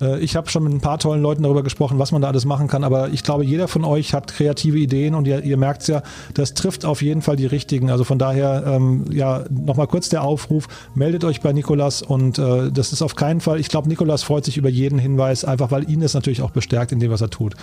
[0.00, 2.44] Äh, ich habe schon mit ein paar tollen Leuten darüber gesprochen, was man da alles
[2.44, 5.82] machen kann, aber ich glaube, jeder von euch hat kreative Ideen und ihr, ihr merkt
[5.82, 6.02] es ja,
[6.34, 7.90] das trifft auf jeden Fall die richtigen.
[7.90, 12.70] Also von daher, ähm, ja, nochmal kurz der Aufruf, meldet euch bei Nikolas und äh,
[12.70, 15.88] das ist auf keinen Fall, ich glaube, Nikolas freut sich über jeden Hinweis, einfach weil
[15.90, 17.54] ihn das natürlich auch bestärkt in dem, was er tut.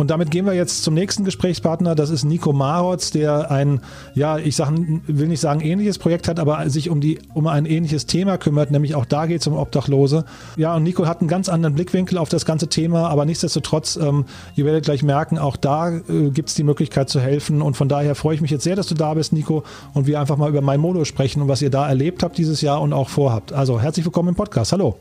[0.00, 1.94] Und damit gehen wir jetzt zum nächsten Gesprächspartner.
[1.94, 3.82] Das ist Nico Marotz, der ein,
[4.14, 7.66] ja, ich sag, will nicht sagen ähnliches Projekt hat, aber sich um, die, um ein
[7.66, 10.24] ähnliches Thema kümmert, nämlich auch da geht es um Obdachlose.
[10.56, 14.24] Ja, und Nico hat einen ganz anderen Blickwinkel auf das ganze Thema, aber nichtsdestotrotz, ähm,
[14.56, 17.60] ihr werdet gleich merken, auch da äh, gibt es die Möglichkeit zu helfen.
[17.60, 20.18] Und von daher freue ich mich jetzt sehr, dass du da bist, Nico, und wir
[20.18, 23.10] einfach mal über MyModo sprechen und was ihr da erlebt habt dieses Jahr und auch
[23.10, 23.52] vorhabt.
[23.52, 24.72] Also herzlich willkommen im Podcast.
[24.72, 24.98] Hallo.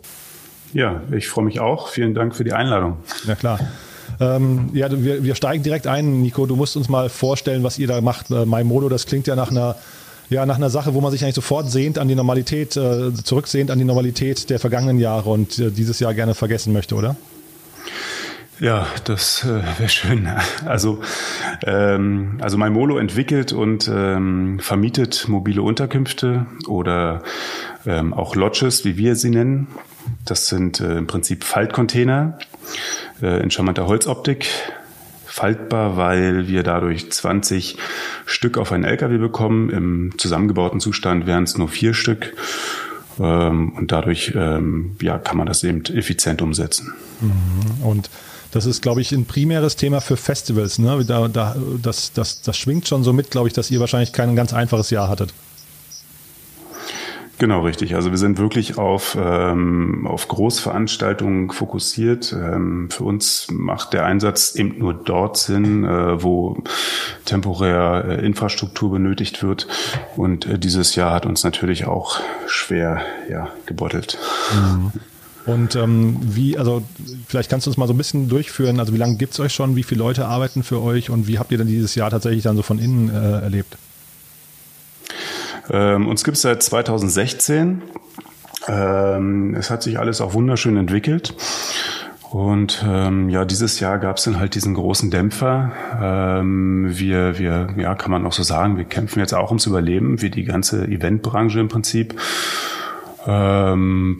[0.73, 1.87] Ja, ich freue mich auch.
[1.87, 2.97] Vielen Dank für die Einladung.
[3.25, 3.59] Ja, klar.
[4.19, 6.45] Ähm, ja, wir, wir steigen direkt ein, Nico.
[6.45, 8.31] Du musst uns mal vorstellen, was ihr da macht.
[8.31, 9.75] Äh, MyModo, das klingt ja nach einer
[10.29, 13.71] ja, nach einer Sache, wo man sich eigentlich sofort sehnt an die Normalität, äh, zurücksehnt
[13.71, 17.15] an die Normalität der vergangenen Jahre und äh, dieses Jahr gerne vergessen möchte, oder?
[18.59, 20.27] Ja, das äh, wäre schön.
[20.65, 20.99] Also,
[21.63, 27.23] ähm, also MyMolo entwickelt und ähm, vermietet mobile Unterkünfte oder
[27.85, 29.67] ähm, auch Lodges, wie wir sie nennen.
[30.25, 32.37] Das sind äh, im Prinzip Faltcontainer,
[33.21, 34.49] äh, in charmanter Holzoptik.
[35.25, 37.77] Faltbar, weil wir dadurch 20
[38.25, 39.69] Stück auf einen LKW bekommen.
[39.69, 42.33] Im zusammengebauten Zustand wären es nur vier Stück.
[43.19, 46.93] Ähm, und dadurch ähm, ja, kann man das eben effizient umsetzen.
[47.21, 47.85] Mhm.
[47.85, 48.09] Und
[48.51, 50.79] das ist, glaube ich, ein primäres Thema für Festivals.
[50.79, 51.03] Ne?
[51.05, 54.35] Da, da, das, das, das schwingt schon so mit, glaube ich, dass ihr wahrscheinlich kein
[54.35, 55.33] ganz einfaches Jahr hattet.
[57.39, 57.95] Genau, richtig.
[57.95, 62.33] Also wir sind wirklich auf, ähm, auf Großveranstaltungen fokussiert.
[62.33, 66.61] Ähm, für uns macht der Einsatz eben nur dort Sinn, äh, wo
[67.23, 69.67] temporär äh, Infrastruktur benötigt wird.
[70.17, 74.17] Und äh, dieses Jahr hat uns natürlich auch schwer ja, gebeutelt.
[74.53, 74.91] Mhm.
[75.45, 76.83] Und ähm, wie, also
[77.27, 79.53] vielleicht kannst du uns mal so ein bisschen durchführen, also wie lange gibt es euch
[79.53, 82.43] schon, wie viele Leute arbeiten für euch und wie habt ihr denn dieses Jahr tatsächlich
[82.43, 83.77] dann so von innen äh, erlebt?
[85.69, 87.81] Ähm, uns gibt es seit 2016.
[88.67, 91.33] Ähm, es hat sich alles auch wunderschön entwickelt.
[92.31, 95.71] Und ähm, ja, dieses Jahr gab es dann halt diesen großen Dämpfer.
[95.99, 100.21] Ähm, wir, wir, ja, kann man auch so sagen, wir kämpfen jetzt auch ums Überleben,
[100.21, 102.19] wie die ganze Eventbranche im Prinzip.
[103.25, 104.19] Ähm,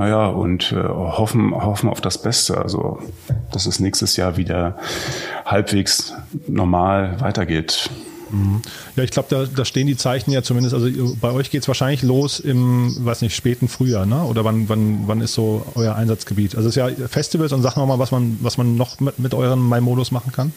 [0.00, 2.56] naja, und äh, hoffen, hoffen auf das Beste.
[2.56, 3.00] Also,
[3.52, 4.78] dass es nächstes Jahr wieder
[5.44, 6.14] halbwegs
[6.48, 7.90] normal weitergeht.
[8.30, 8.62] Mhm.
[8.96, 10.88] Ja, ich glaube, da, da stehen die Zeichen ja zumindest, also
[11.20, 14.24] bei euch geht es wahrscheinlich los im, weiß nicht, späten Frühjahr, ne?
[14.24, 16.56] Oder wann, wann, wann ist so euer Einsatzgebiet?
[16.56, 19.18] Also es ist ja Festivals und sag noch mal, was man, was man noch mit,
[19.18, 20.54] mit euren My-Modus machen kann.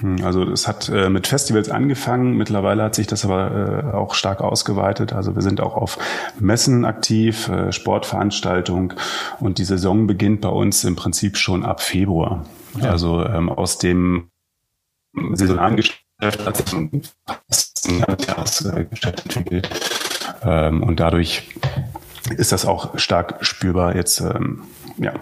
[0.00, 4.14] Hm, also es hat äh, mit Festivals angefangen, mittlerweile hat sich das aber äh, auch
[4.14, 5.12] stark ausgeweitet.
[5.12, 5.98] Also wir sind auch auf
[6.38, 8.94] Messen aktiv, äh, Sportveranstaltungen
[9.40, 12.46] und die Saison beginnt bei uns im Prinzip schon ab Februar.
[12.80, 12.90] Ja.
[12.90, 14.30] Also ähm, aus dem
[15.32, 17.02] saisonalen Geschäft hat sich ein
[18.26, 19.68] Jahresgeschäft entwickelt.
[20.42, 21.48] Ähm, und dadurch
[22.36, 24.62] ist das auch stark spürbar jetzt, ähm,
[24.98, 25.12] ja.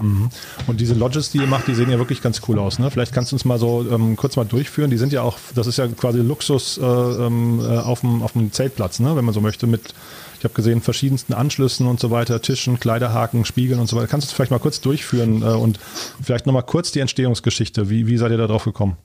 [0.00, 0.30] Mhm.
[0.66, 2.78] Und diese Lodges, die ihr macht, die sehen ja wirklich ganz cool aus.
[2.78, 2.90] Ne?
[2.90, 4.90] Vielleicht kannst du uns mal so ähm, kurz mal durchführen.
[4.90, 9.00] Die sind ja auch, das ist ja quasi Luxus äh, ähm, äh, auf, dem, Zeltplatz,
[9.00, 9.16] ne?
[9.16, 9.94] wenn man so möchte, mit,
[10.38, 14.08] ich habe gesehen, verschiedensten Anschlüssen und so weiter, Tischen, Kleiderhaken, Spiegeln und so weiter.
[14.08, 15.78] Kannst du es vielleicht mal kurz durchführen äh, und
[16.22, 17.90] vielleicht nochmal kurz die Entstehungsgeschichte.
[17.90, 18.96] Wie, wie seid ihr da drauf gekommen?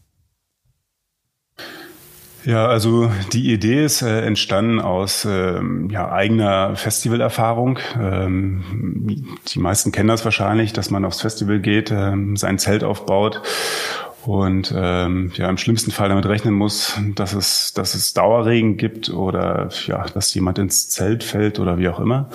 [2.46, 7.80] Ja, also die Idee ist äh, entstanden aus ähm, ja, eigener Festivalerfahrung.
[8.00, 13.42] Ähm, die meisten kennen das wahrscheinlich, dass man aufs Festival geht, ähm, sein Zelt aufbaut
[14.26, 19.10] und ähm, ja im schlimmsten Fall damit rechnen muss, dass es dass es Dauerregen gibt
[19.10, 22.30] oder ja, dass jemand ins Zelt fällt oder wie auch immer.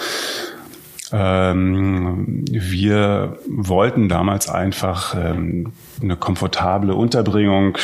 [1.13, 7.79] Ähm, wir wollten damals einfach ähm, eine komfortable Unterbringung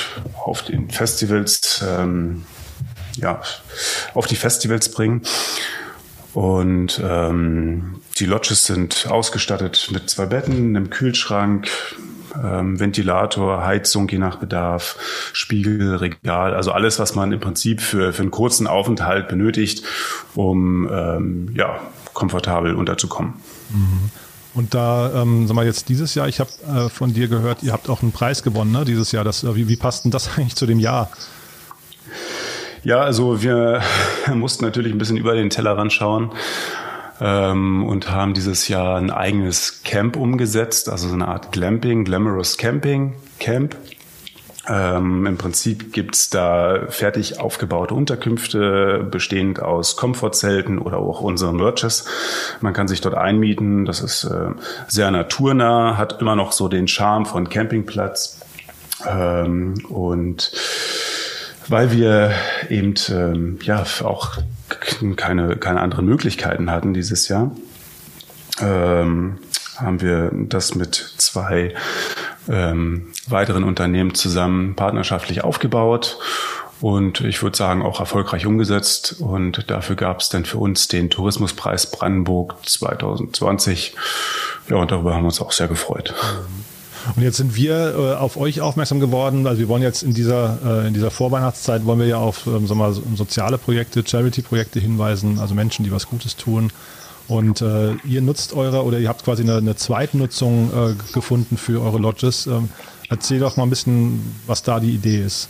[0.45, 2.45] auf den Festivals ähm,
[3.17, 3.41] ja,
[4.15, 5.23] auf die Festivals bringen.
[6.33, 11.69] Und ähm, die Lodges sind ausgestattet mit zwei Betten, einem Kühlschrank,
[12.41, 14.97] ähm, Ventilator, Heizung je nach Bedarf,
[15.33, 19.85] Spiegel, Regal, also alles, was man im Prinzip für, für einen kurzen Aufenthalt benötigt,
[20.37, 21.81] um ähm, ja,
[22.13, 23.35] komfortabel unterzukommen.
[23.71, 24.11] Mhm.
[24.53, 27.73] Und da, ähm, sag mal, jetzt dieses Jahr, ich habe äh, von dir gehört, ihr
[27.73, 29.23] habt auch einen Preis gewonnen, ne, dieses Jahr.
[29.23, 31.11] Das, äh, wie, wie passt denn das eigentlich zu dem Jahr?
[32.83, 33.81] Ja, also wir
[34.35, 36.33] mussten natürlich ein bisschen über den Tellerrand schauen
[37.21, 42.57] ähm, und haben dieses Jahr ein eigenes Camp umgesetzt, also so eine Art Glamping, Glamorous
[42.57, 43.77] Camping Camp.
[44.69, 52.05] Ähm, Im Prinzip gibt's da fertig aufgebaute Unterkünfte, bestehend aus Komfortzelten oder auch unseren Lodges.
[52.61, 53.87] Man kann sich dort einmieten.
[53.87, 54.51] Das ist äh,
[54.87, 58.41] sehr naturnah, hat immer noch so den Charme von Campingplatz.
[59.09, 60.53] Ähm, und
[61.69, 62.33] weil wir
[62.69, 64.39] eben ähm, ja auch
[65.17, 67.51] keine, keine anderen Möglichkeiten hatten dieses Jahr,
[68.61, 69.39] ähm,
[69.81, 71.75] haben wir das mit zwei
[72.49, 76.19] ähm, weiteren Unternehmen zusammen partnerschaftlich aufgebaut
[76.81, 79.17] und ich würde sagen auch erfolgreich umgesetzt.
[79.21, 83.95] Und dafür gab es dann für uns den Tourismuspreis Brandenburg 2020.
[84.69, 86.15] Ja, und darüber haben wir uns auch sehr gefreut.
[87.17, 89.47] Und jetzt sind wir äh, auf euch aufmerksam geworden.
[89.47, 92.69] Also wir wollen jetzt in dieser, äh, in dieser Vorweihnachtszeit wollen wir ja auf ähm,
[92.69, 96.71] wir mal, soziale Projekte, Charity-Projekte hinweisen, also Menschen, die was Gutes tun.
[97.31, 101.81] Und äh, ihr nutzt eure oder ihr habt quasi eine, eine Zweitnutzung äh, gefunden für
[101.81, 102.49] eure Lodges.
[102.49, 102.71] Ähm,
[103.09, 105.49] erzähl doch mal ein bisschen, was da die Idee ist.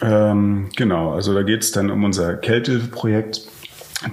[0.00, 3.40] Ähm, genau, also da geht es dann um unser Kältehilfeprojekt.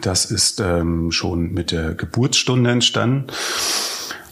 [0.01, 3.27] Das ist ähm, schon mit der Geburtsstunde entstanden.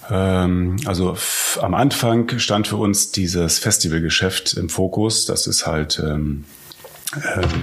[0.10, 1.16] Ähm, also
[1.62, 5.26] am Anfang stand für uns dieses Festivalgeschäft im Fokus.
[5.26, 6.46] Das ist halt ähm,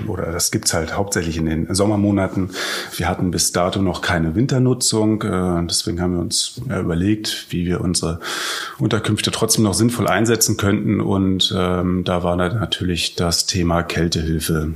[0.07, 2.51] oder das gibt's halt hauptsächlich in den Sommermonaten.
[2.97, 7.81] Wir hatten bis dato noch keine Winternutzung, äh, deswegen haben wir uns überlegt, wie wir
[7.81, 8.21] unsere
[8.79, 11.01] Unterkünfte trotzdem noch sinnvoll einsetzen könnten.
[11.01, 14.75] Und ähm, da war natürlich das Thema Kältehilfe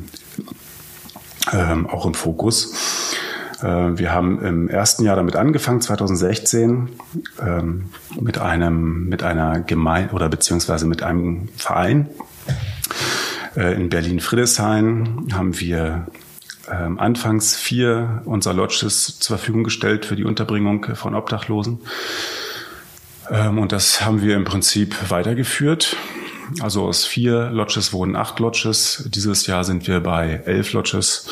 [1.53, 2.73] ähm, auch im Fokus.
[3.63, 6.89] Äh, wir haben im ersten Jahr damit angefangen, 2016,
[7.41, 12.09] ähm, mit einem, mit einer Gemeinde oder beziehungsweise mit einem Verein.
[13.57, 16.07] Äh, in Berlin-Friedrichshain haben wir
[16.71, 21.81] ähm, anfangs vier unserer Lodges zur Verfügung gestellt für die Unterbringung von Obdachlosen.
[23.31, 25.97] Ähm, und das haben wir im Prinzip weitergeführt.
[26.61, 29.09] Also aus vier Lodges wurden acht Lodges.
[29.13, 31.29] Dieses Jahr sind wir bei elf Lodges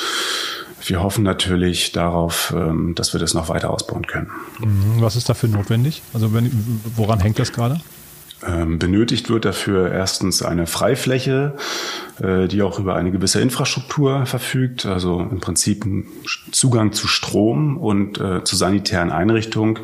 [0.86, 4.30] wir hoffen natürlich darauf, ähm, dass wir das noch weiter ausbauen können.
[4.58, 5.00] Mhm.
[5.00, 6.02] Was ist dafür notwendig?
[6.12, 6.50] Also wenn,
[6.96, 7.80] woran hängt das gerade?
[8.46, 11.54] Ähm, benötigt wird dafür erstens eine Freifläche,
[12.20, 15.84] äh, die auch über eine gewisse Infrastruktur verfügt, also im Prinzip
[16.50, 19.80] Zugang zu Strom und äh, zu sanitären Einrichtungen.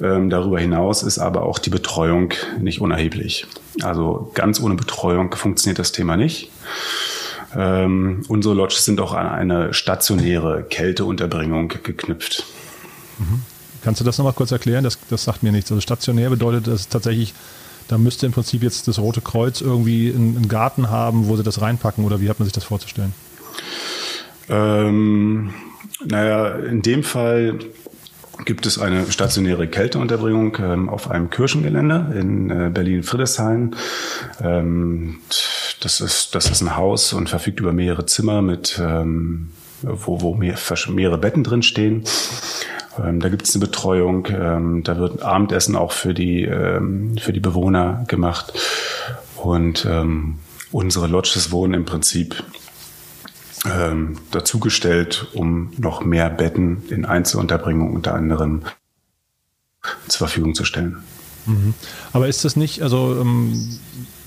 [0.00, 3.46] Ähm, darüber hinaus ist aber auch die Betreuung nicht unerheblich.
[3.82, 6.52] Also ganz ohne Betreuung funktioniert das Thema nicht.
[7.56, 12.44] Ähm, unsere Lodges sind auch an eine stationäre Kälteunterbringung geknüpft.
[13.18, 13.42] Mhm.
[13.82, 14.84] Kannst du das nochmal kurz erklären?
[14.84, 15.70] Das, das sagt mir nichts.
[15.70, 17.32] Also stationär bedeutet das tatsächlich,
[17.88, 21.60] da müsste im Prinzip jetzt das Rote Kreuz irgendwie einen, Garten haben, wo sie das
[21.60, 23.14] reinpacken oder wie hat man sich das vorzustellen?
[24.48, 25.52] Ähm,
[26.04, 27.58] naja, in dem Fall
[28.44, 33.74] gibt es eine stationäre Kälteunterbringung ähm, auf einem Kirchengelände in äh, Berlin-Friedrichshain.
[34.40, 35.18] Ähm,
[35.80, 39.50] das, ist, das ist ein Haus und verfügt über mehrere Zimmer mit, ähm,
[39.82, 40.56] wo, wo mehr,
[40.88, 42.04] mehrere Betten drin stehen.
[43.04, 44.26] Ähm, da gibt es eine Betreuung.
[44.30, 48.52] Ähm, da wird Abendessen auch für die, ähm, für die Bewohner gemacht.
[49.36, 50.38] Und ähm,
[50.72, 52.42] unsere Lodges wurden im Prinzip
[53.66, 58.62] ähm, dazugestellt, um noch mehr Betten in Einzelunterbringung unter anderem
[60.08, 60.96] zur Verfügung zu stellen.
[61.46, 61.74] Mhm.
[62.12, 63.78] Aber ist das nicht, also, ähm,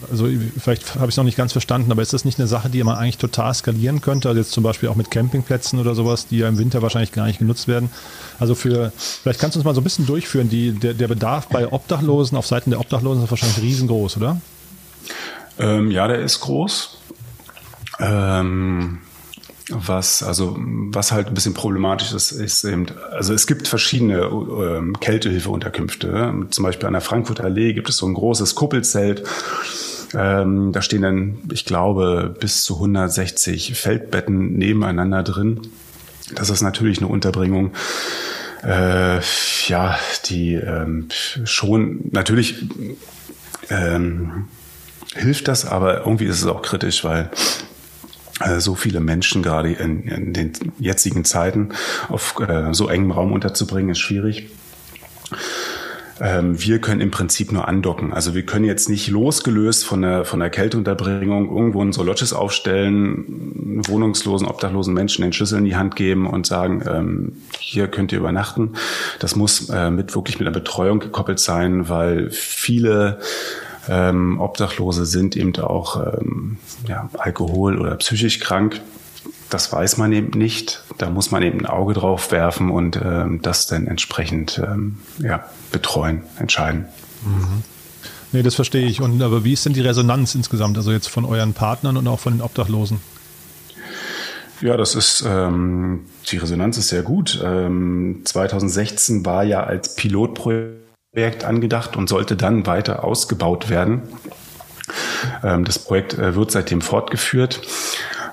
[0.10, 0.28] also
[0.60, 2.84] vielleicht habe ich es noch nicht ganz verstanden, aber ist das nicht eine Sache, die
[2.84, 4.30] man eigentlich total skalieren könnte?
[4.30, 7.28] Also jetzt zum Beispiel auch mit Campingplätzen oder sowas, die ja im Winter wahrscheinlich gar
[7.28, 7.90] nicht genutzt werden.
[8.40, 11.48] Also für, vielleicht kannst du uns mal so ein bisschen durchführen, die, der, der Bedarf
[11.48, 14.42] bei Obdachlosen, auf Seiten der Obdachlosen ist wahrscheinlich riesengroß, oder?
[15.60, 16.98] Ähm, ja, der ist groß.
[18.00, 19.00] Ähm,
[19.72, 25.00] was, also, was halt ein bisschen problematisch ist, ist eben, also es gibt verschiedene ähm,
[25.00, 26.34] Kältehilfeunterkünfte.
[26.50, 29.24] Zum Beispiel an der Frankfurter Allee gibt es so ein großes Kuppelzelt.
[30.14, 35.62] Ähm, da stehen dann, ich glaube, bis zu 160 Feldbetten nebeneinander drin.
[36.36, 37.74] Das ist natürlich eine Unterbringung,
[38.64, 39.20] äh,
[39.68, 41.08] ja, die ähm,
[41.46, 42.66] schon natürlich
[43.70, 44.48] ähm,
[45.16, 47.32] hilft das, aber irgendwie ist es auch kritisch, weil
[48.60, 51.70] so viele Menschen gerade in, in, den jetzigen Zeiten
[52.10, 54.50] auf äh, so engem Raum unterzubringen, ist schwierig.
[56.22, 58.14] Ähm, wir können im Prinzip nur andocken.
[58.14, 63.82] Also wir können jetzt nicht losgelöst von der, von der Kälteunterbringung irgendwo unsere Lodges aufstellen,
[63.88, 68.20] wohnungslosen, obdachlosen Menschen den Schlüssel in die Hand geben und sagen, ähm, hier könnt ihr
[68.20, 68.74] übernachten.
[69.18, 73.20] Das muss äh, mit wirklich mit einer Betreuung gekoppelt sein, weil viele
[73.90, 76.58] ähm, Obdachlose sind eben auch ähm,
[76.88, 78.82] ja, alkohol- oder psychisch krank.
[79.50, 80.84] Das weiß man eben nicht.
[80.98, 85.46] Da muss man eben ein Auge drauf werfen und ähm, das dann entsprechend ähm, ja,
[85.72, 86.86] betreuen, entscheiden.
[87.26, 87.64] Mhm.
[88.32, 89.02] Nee, das verstehe ich.
[89.02, 92.20] Und aber wie ist denn die Resonanz insgesamt, also jetzt von euren Partnern und auch
[92.20, 93.02] von den Obdachlosen?
[94.62, 97.42] Ja, das ist ähm, die Resonanz ist sehr gut.
[97.44, 100.81] Ähm, 2016 war ja als Pilotprojekt
[101.44, 104.04] angedacht und sollte dann weiter ausgebaut werden.
[105.44, 107.62] Ähm, das Projekt äh, wird seitdem fortgeführt.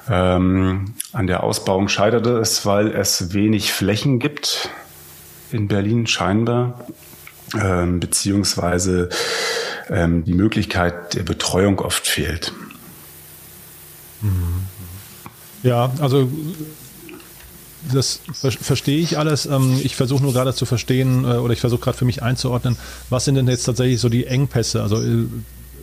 [0.09, 4.71] Ähm, an der Ausbauung scheiterte es, weil es wenig Flächen gibt
[5.51, 6.87] in Berlin scheinbar,
[7.61, 9.09] ähm, beziehungsweise
[9.91, 12.53] die Möglichkeit der Betreuung oft fehlt.
[15.63, 16.31] Ja, also
[17.93, 19.47] das verstehe ich alles.
[19.47, 22.77] Ähm, ich versuche nur gerade zu verstehen äh, oder ich versuche gerade für mich einzuordnen,
[23.11, 24.83] was sind denn jetzt tatsächlich so die Engpässe?
[24.83, 25.27] Also äh,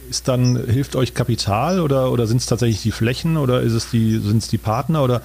[0.09, 3.89] ist dann, hilft euch Kapital oder, oder sind es tatsächlich die Flächen oder ist es
[3.89, 5.21] die, sind es die Partner oder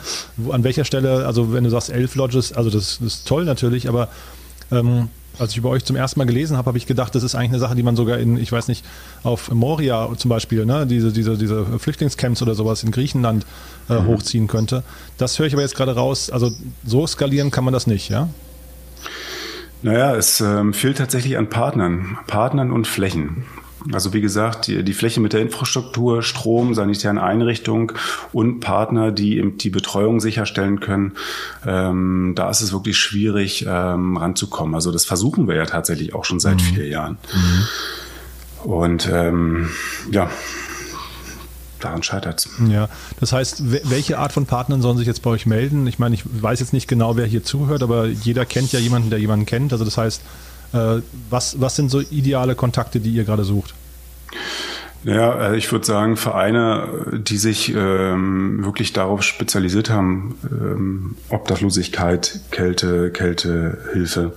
[0.50, 3.88] an welcher Stelle, also wenn du sagst elf Lodges, also das, das ist toll natürlich,
[3.88, 4.08] aber
[4.70, 5.08] ähm,
[5.40, 7.50] als ich über euch zum ersten Mal gelesen habe, habe ich gedacht, das ist eigentlich
[7.50, 8.84] eine Sache, die man sogar in, ich weiß nicht,
[9.22, 13.46] auf Moria zum Beispiel, ne, diese, diese, diese Flüchtlingscamps oder sowas in Griechenland
[13.88, 14.06] äh, mhm.
[14.06, 14.82] hochziehen könnte.
[15.18, 16.30] Das höre ich aber jetzt gerade raus.
[16.30, 16.52] Also
[16.84, 18.28] so skalieren kann man das nicht, ja?
[19.82, 23.44] Naja, es ähm, fehlt tatsächlich an Partnern, Partnern und Flächen.
[23.92, 27.92] Also wie gesagt, die, die Fläche mit der Infrastruktur, Strom, sanitären Einrichtungen
[28.32, 31.12] und Partner, die eben die Betreuung sicherstellen können,
[31.66, 34.74] ähm, da ist es wirklich schwierig ähm, ranzukommen.
[34.74, 36.60] Also das versuchen wir ja tatsächlich auch schon seit mhm.
[36.60, 37.18] vier Jahren.
[37.32, 38.70] Mhm.
[38.70, 39.70] Und ähm,
[40.10, 40.30] ja,
[41.80, 42.48] daran scheitert es.
[42.68, 45.86] Ja, das heißt, welche Art von Partnern sollen sich jetzt bei euch melden?
[45.86, 49.08] Ich meine, ich weiß jetzt nicht genau, wer hier zuhört, aber jeder kennt ja jemanden,
[49.10, 49.72] der jemanden kennt.
[49.72, 50.20] Also das heißt,
[50.72, 53.74] was, was sind so ideale Kontakte, die ihr gerade sucht?
[55.04, 62.40] Ja, äh, ich würde sagen, Vereine, die sich ähm, wirklich darauf spezialisiert haben, ähm, Obdachlosigkeit,
[62.50, 64.32] Kälte, Kältehilfe,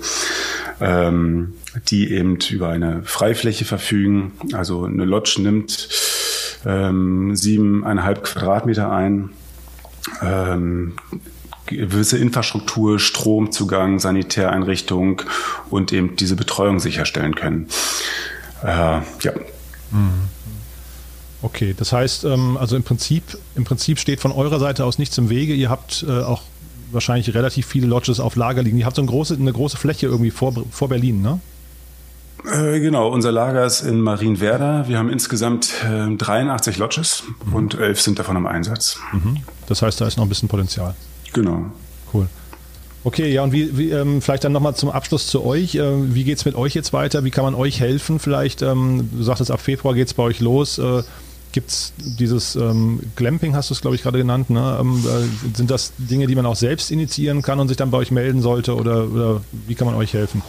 [0.79, 1.53] ähm,
[1.89, 4.31] die eben über eine Freifläche verfügen.
[4.53, 5.89] Also eine Lodge nimmt
[6.65, 9.31] ähm, siebeneinhalb Quadratmeter ein.
[10.21, 10.93] Ähm,
[11.77, 15.21] gewisse Infrastruktur, Stromzugang, Sanitäreinrichtung
[15.69, 17.67] und eben diese Betreuung sicherstellen können.
[18.63, 19.33] Äh, ja.
[19.91, 20.29] Mhm.
[21.41, 25.17] Okay, das heißt, ähm, also im Prinzip, im Prinzip steht von eurer Seite aus nichts
[25.17, 25.53] im Wege.
[25.53, 26.41] Ihr habt äh, auch
[26.91, 28.77] wahrscheinlich relativ viele Lodges auf Lager liegen.
[28.77, 31.39] Ihr habt so eine große, eine große Fläche irgendwie vor, vor Berlin, ne?
[32.45, 34.87] Äh, genau, unser Lager ist in Marienwerder.
[34.87, 37.53] Wir haben insgesamt 83 Lodges mhm.
[37.53, 38.99] und elf sind davon im Einsatz.
[39.11, 39.37] Mhm.
[39.67, 40.95] Das heißt, da ist noch ein bisschen Potenzial.
[41.33, 41.65] Genau.
[42.13, 42.27] Cool.
[43.03, 45.75] Okay, ja, und wie, wie ähm, vielleicht dann nochmal zum Abschluss zu euch.
[45.75, 47.25] Äh, wie geht es mit euch jetzt weiter?
[47.25, 48.19] Wie kann man euch helfen?
[48.19, 50.77] Vielleicht, ähm, du sagtest, ab Februar geht es bei euch los.
[50.77, 51.03] Äh,
[51.51, 54.49] Gibt es dieses ähm, Glamping, hast du es, glaube ich, gerade genannt?
[54.49, 54.77] Ne?
[54.79, 57.99] Ähm, äh, sind das Dinge, die man auch selbst initiieren kann und sich dann bei
[57.99, 58.75] euch melden sollte?
[58.75, 60.41] Oder, oder wie kann man euch helfen?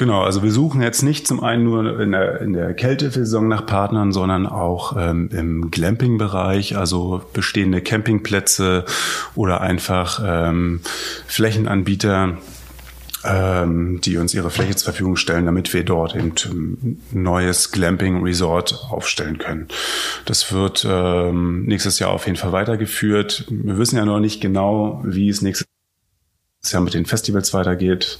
[0.00, 3.66] Genau, also wir suchen jetzt nicht zum einen nur in der, in der Kältesaison nach
[3.66, 8.86] Partnern, sondern auch ähm, im Glamping-Bereich, also bestehende Campingplätze
[9.34, 10.80] oder einfach ähm,
[11.26, 12.38] Flächenanbieter,
[13.26, 18.86] ähm, die uns ihre Fläche zur Verfügung stellen, damit wir dort eben ein neues Glamping-Resort
[18.88, 19.68] aufstellen können.
[20.24, 23.44] Das wird ähm, nächstes Jahr auf jeden Fall weitergeführt.
[23.50, 25.66] Wir wissen ja noch nicht genau, wie es nächstes
[26.70, 28.18] Jahr mit den Festivals weitergeht.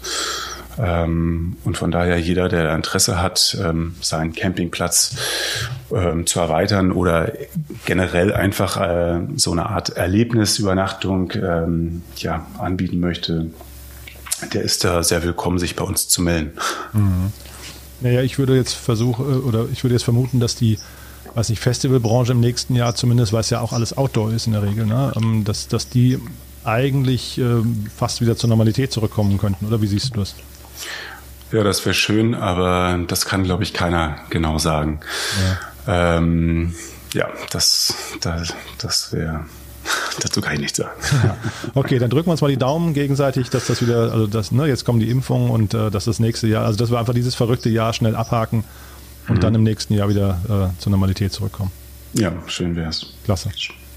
[0.80, 5.16] Ähm, und von daher jeder, der Interesse hat, ähm, seinen Campingplatz
[5.94, 7.32] ähm, zu erweitern oder
[7.84, 13.46] generell einfach äh, so eine Art Erlebnisübernachtung ähm, ja, anbieten möchte,
[14.54, 16.52] der ist da sehr willkommen, sich bei uns zu melden.
[16.92, 17.32] Mhm.
[18.00, 20.78] Naja, ich würde jetzt versuchen, äh, oder ich würde jetzt vermuten, dass die
[21.34, 24.52] weiß nicht, Festivalbranche im nächsten Jahr zumindest, weil es ja auch alles Outdoor ist in
[24.52, 25.12] der Regel, ne?
[25.16, 26.18] Ähm, dass, dass die
[26.64, 27.62] eigentlich äh,
[27.96, 30.34] fast wieder zur Normalität zurückkommen könnten, oder wie siehst du das?
[31.52, 35.00] Ja, das wäre schön, aber das kann, glaube ich, keiner genau sagen.
[35.86, 36.74] Ja, ähm,
[37.12, 39.46] ja das, das, das wäre.
[40.20, 40.92] Dazu kann ich nichts sagen.
[41.74, 44.66] Okay, dann drücken wir uns mal die Daumen gegenseitig, dass das wieder, also das, ne,
[44.66, 47.34] jetzt kommen die Impfungen und äh, dass das nächste Jahr, also dass wir einfach dieses
[47.34, 48.64] verrückte Jahr schnell abhaken
[49.28, 49.40] und mhm.
[49.40, 51.72] dann im nächsten Jahr wieder äh, zur Normalität zurückkommen.
[52.12, 53.06] Ja, schön wär's.
[53.24, 53.50] Klasse.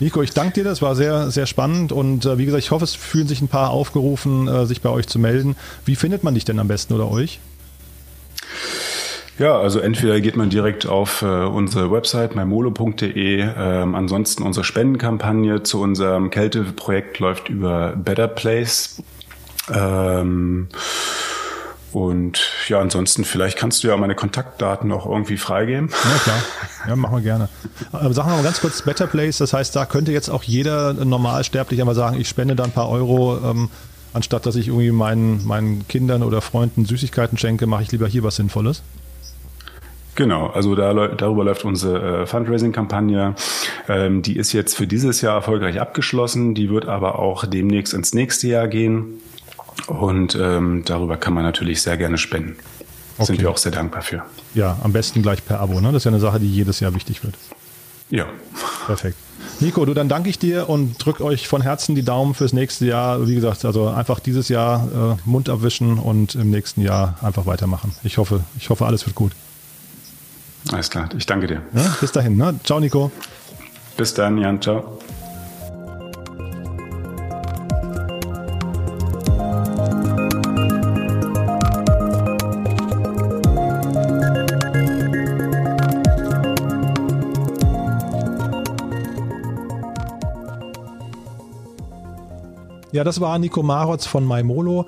[0.04, 2.84] Nico, ich danke dir, das war sehr, sehr spannend und äh, wie gesagt, ich hoffe,
[2.84, 5.56] es fühlen sich ein paar aufgerufen, äh, sich bei euch zu melden.
[5.86, 7.40] Wie findet man dich denn am besten oder euch?
[9.40, 13.48] Ja, also entweder geht man direkt auf äh, unsere Website mymolo.de.
[13.58, 19.02] Ähm, ansonsten unsere Spendenkampagne zu unserem Kälteprojekt läuft über Better Place.
[19.74, 20.68] Ähm,
[21.94, 25.90] und ja, ansonsten, vielleicht kannst du ja meine Kontaktdaten auch irgendwie freigeben.
[25.92, 26.44] Ja, klar.
[26.88, 27.50] Ja, machen wir gerne.
[27.92, 30.94] Aber sagen wir mal ganz kurz Better Place, das heißt, da könnte jetzt auch jeder
[30.94, 33.70] normalsterblich einmal sagen, ich spende da ein paar Euro, ähm,
[34.14, 38.24] anstatt dass ich irgendwie meinen, meinen Kindern oder Freunden Süßigkeiten schenke, mache ich lieber hier
[38.24, 38.82] was Sinnvolles.
[40.16, 43.36] Genau, also da, darüber läuft unsere äh, Fundraising-Kampagne.
[43.88, 46.54] Ähm, die ist jetzt für dieses Jahr erfolgreich abgeschlossen.
[46.54, 49.22] Die wird aber auch demnächst ins nächste Jahr gehen.
[49.88, 52.56] Und ähm, darüber kann man natürlich sehr gerne spenden.
[53.18, 53.26] Okay.
[53.28, 54.24] Sind wir auch sehr dankbar für.
[54.56, 55.80] Ja, am besten gleich per Abo.
[55.80, 55.92] Ne?
[55.92, 57.36] Das ist ja eine Sache, die jedes Jahr wichtig wird.
[58.10, 58.26] Ja.
[58.86, 59.18] Perfekt.
[59.60, 62.86] Nico, du, dann danke ich dir und drück euch von Herzen die Daumen fürs nächste
[62.86, 63.28] Jahr.
[63.28, 67.94] Wie gesagt, also einfach dieses Jahr äh, Mund abwischen und im nächsten Jahr einfach weitermachen.
[68.04, 69.32] Ich hoffe, ich hoffe, alles wird gut.
[70.72, 71.62] Alles klar, ich danke dir.
[71.74, 72.60] Ja, bis dahin, ne?
[72.64, 73.12] Ciao, Nico.
[73.98, 75.00] Bis dann, Jan, ciao.
[93.04, 94.86] Das war Nico Marotz von MyMolo.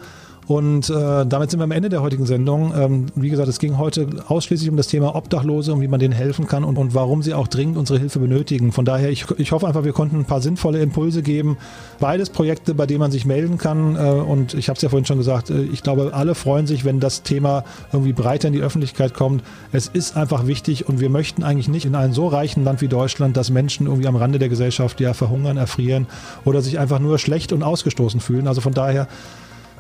[0.48, 2.74] Und äh, damit sind wir am Ende der heutigen Sendung.
[2.78, 6.14] Ähm, wie gesagt, es ging heute ausschließlich um das Thema Obdachlose und wie man denen
[6.14, 8.72] helfen kann und, und warum sie auch dringend unsere Hilfe benötigen.
[8.72, 11.58] Von daher, ich, ich hoffe einfach, wir konnten ein paar sinnvolle Impulse geben.
[12.00, 13.96] Beides Projekte, bei denen man sich melden kann.
[13.96, 16.86] Äh, und ich habe es ja vorhin schon gesagt, äh, ich glaube, alle freuen sich,
[16.86, 19.44] wenn das Thema irgendwie breiter in die Öffentlichkeit kommt.
[19.72, 22.88] Es ist einfach wichtig und wir möchten eigentlich nicht in einem so reichen Land wie
[22.88, 26.06] Deutschland, dass Menschen irgendwie am Rande der Gesellschaft ja verhungern, erfrieren
[26.44, 28.48] oder sich einfach nur schlecht und ausgestoßen fühlen.
[28.48, 29.08] Also von daher,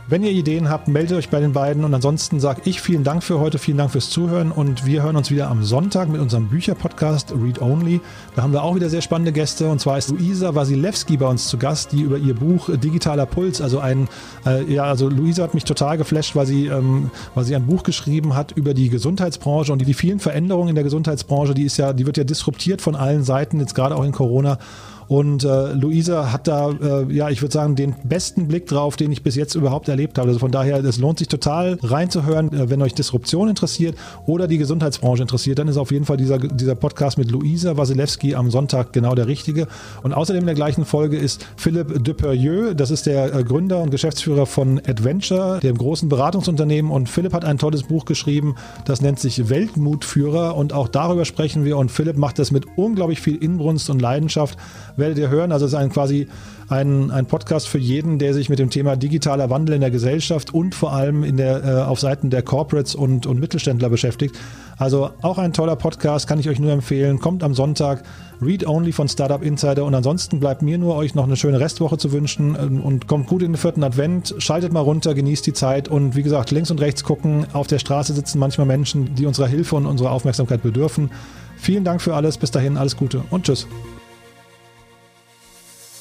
[0.07, 1.83] wenn ihr Ideen habt, meldet euch bei den beiden.
[1.83, 4.51] Und ansonsten sage ich vielen Dank für heute, vielen Dank fürs Zuhören.
[4.51, 8.01] Und wir hören uns wieder am Sonntag mit unserem Bücherpodcast Read Only.
[8.35, 9.67] Da haben wir auch wieder sehr spannende Gäste.
[9.67, 13.61] Und zwar ist Luisa Wasilewski bei uns zu Gast, die über ihr Buch Digitaler Puls,
[13.61, 14.07] also ein,
[14.45, 17.81] äh, ja, also Luisa hat mich total geflasht, weil sie, ähm, weil sie ein Buch
[17.81, 21.77] geschrieben hat über die Gesundheitsbranche und die, die vielen Veränderungen in der Gesundheitsbranche, die ist
[21.77, 24.59] ja, die wird ja disruptiert von allen Seiten, jetzt gerade auch in Corona.
[25.07, 29.11] Und äh, Luisa hat da, äh, ja, ich würde sagen, den besten Blick drauf, den
[29.11, 30.29] ich bis jetzt überhaupt erlebt habe.
[30.29, 33.95] Also von daher, es lohnt sich total reinzuhören, äh, wenn euch Disruption interessiert
[34.25, 38.35] oder die Gesundheitsbranche interessiert, dann ist auf jeden Fall dieser, dieser Podcast mit Luisa Wasilewski
[38.35, 39.67] am Sonntag genau der richtige.
[40.03, 43.91] Und außerdem in der gleichen Folge ist Philipp Deperieux, das ist der äh, Gründer und
[43.91, 46.91] Geschäftsführer von Adventure, dem großen Beratungsunternehmen.
[46.91, 50.55] Und Philipp hat ein tolles Buch geschrieben, das nennt sich Weltmutführer.
[50.55, 51.77] Und auch darüber sprechen wir.
[51.77, 54.57] Und Philipp macht das mit unglaublich viel Inbrunst und Leidenschaft
[54.97, 55.51] werdet ihr hören.
[55.51, 56.27] Also es ist ein quasi
[56.69, 60.53] ein, ein Podcast für jeden, der sich mit dem Thema digitaler Wandel in der Gesellschaft
[60.53, 64.35] und vor allem in der, äh, auf Seiten der Corporates und, und Mittelständler beschäftigt.
[64.77, 67.19] Also auch ein toller Podcast, kann ich euch nur empfehlen.
[67.19, 68.03] Kommt am Sonntag,
[68.41, 69.85] Read Only von Startup Insider.
[69.85, 73.27] Und ansonsten bleibt mir nur, euch noch eine schöne Restwoche zu wünschen ähm, und kommt
[73.27, 74.35] gut in den vierten Advent.
[74.39, 77.45] Schaltet mal runter, genießt die Zeit und wie gesagt, links und rechts gucken.
[77.53, 81.11] Auf der Straße sitzen manchmal Menschen, die unserer Hilfe und unserer Aufmerksamkeit bedürfen.
[81.57, 82.37] Vielen Dank für alles.
[82.37, 83.67] Bis dahin, alles Gute und tschüss.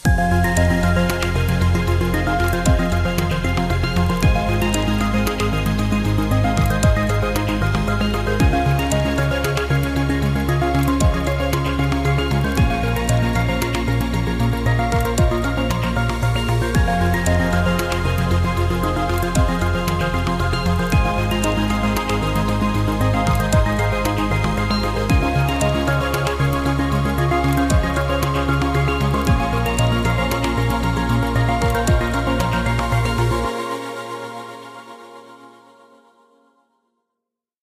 [0.07, 0.43] Thank you.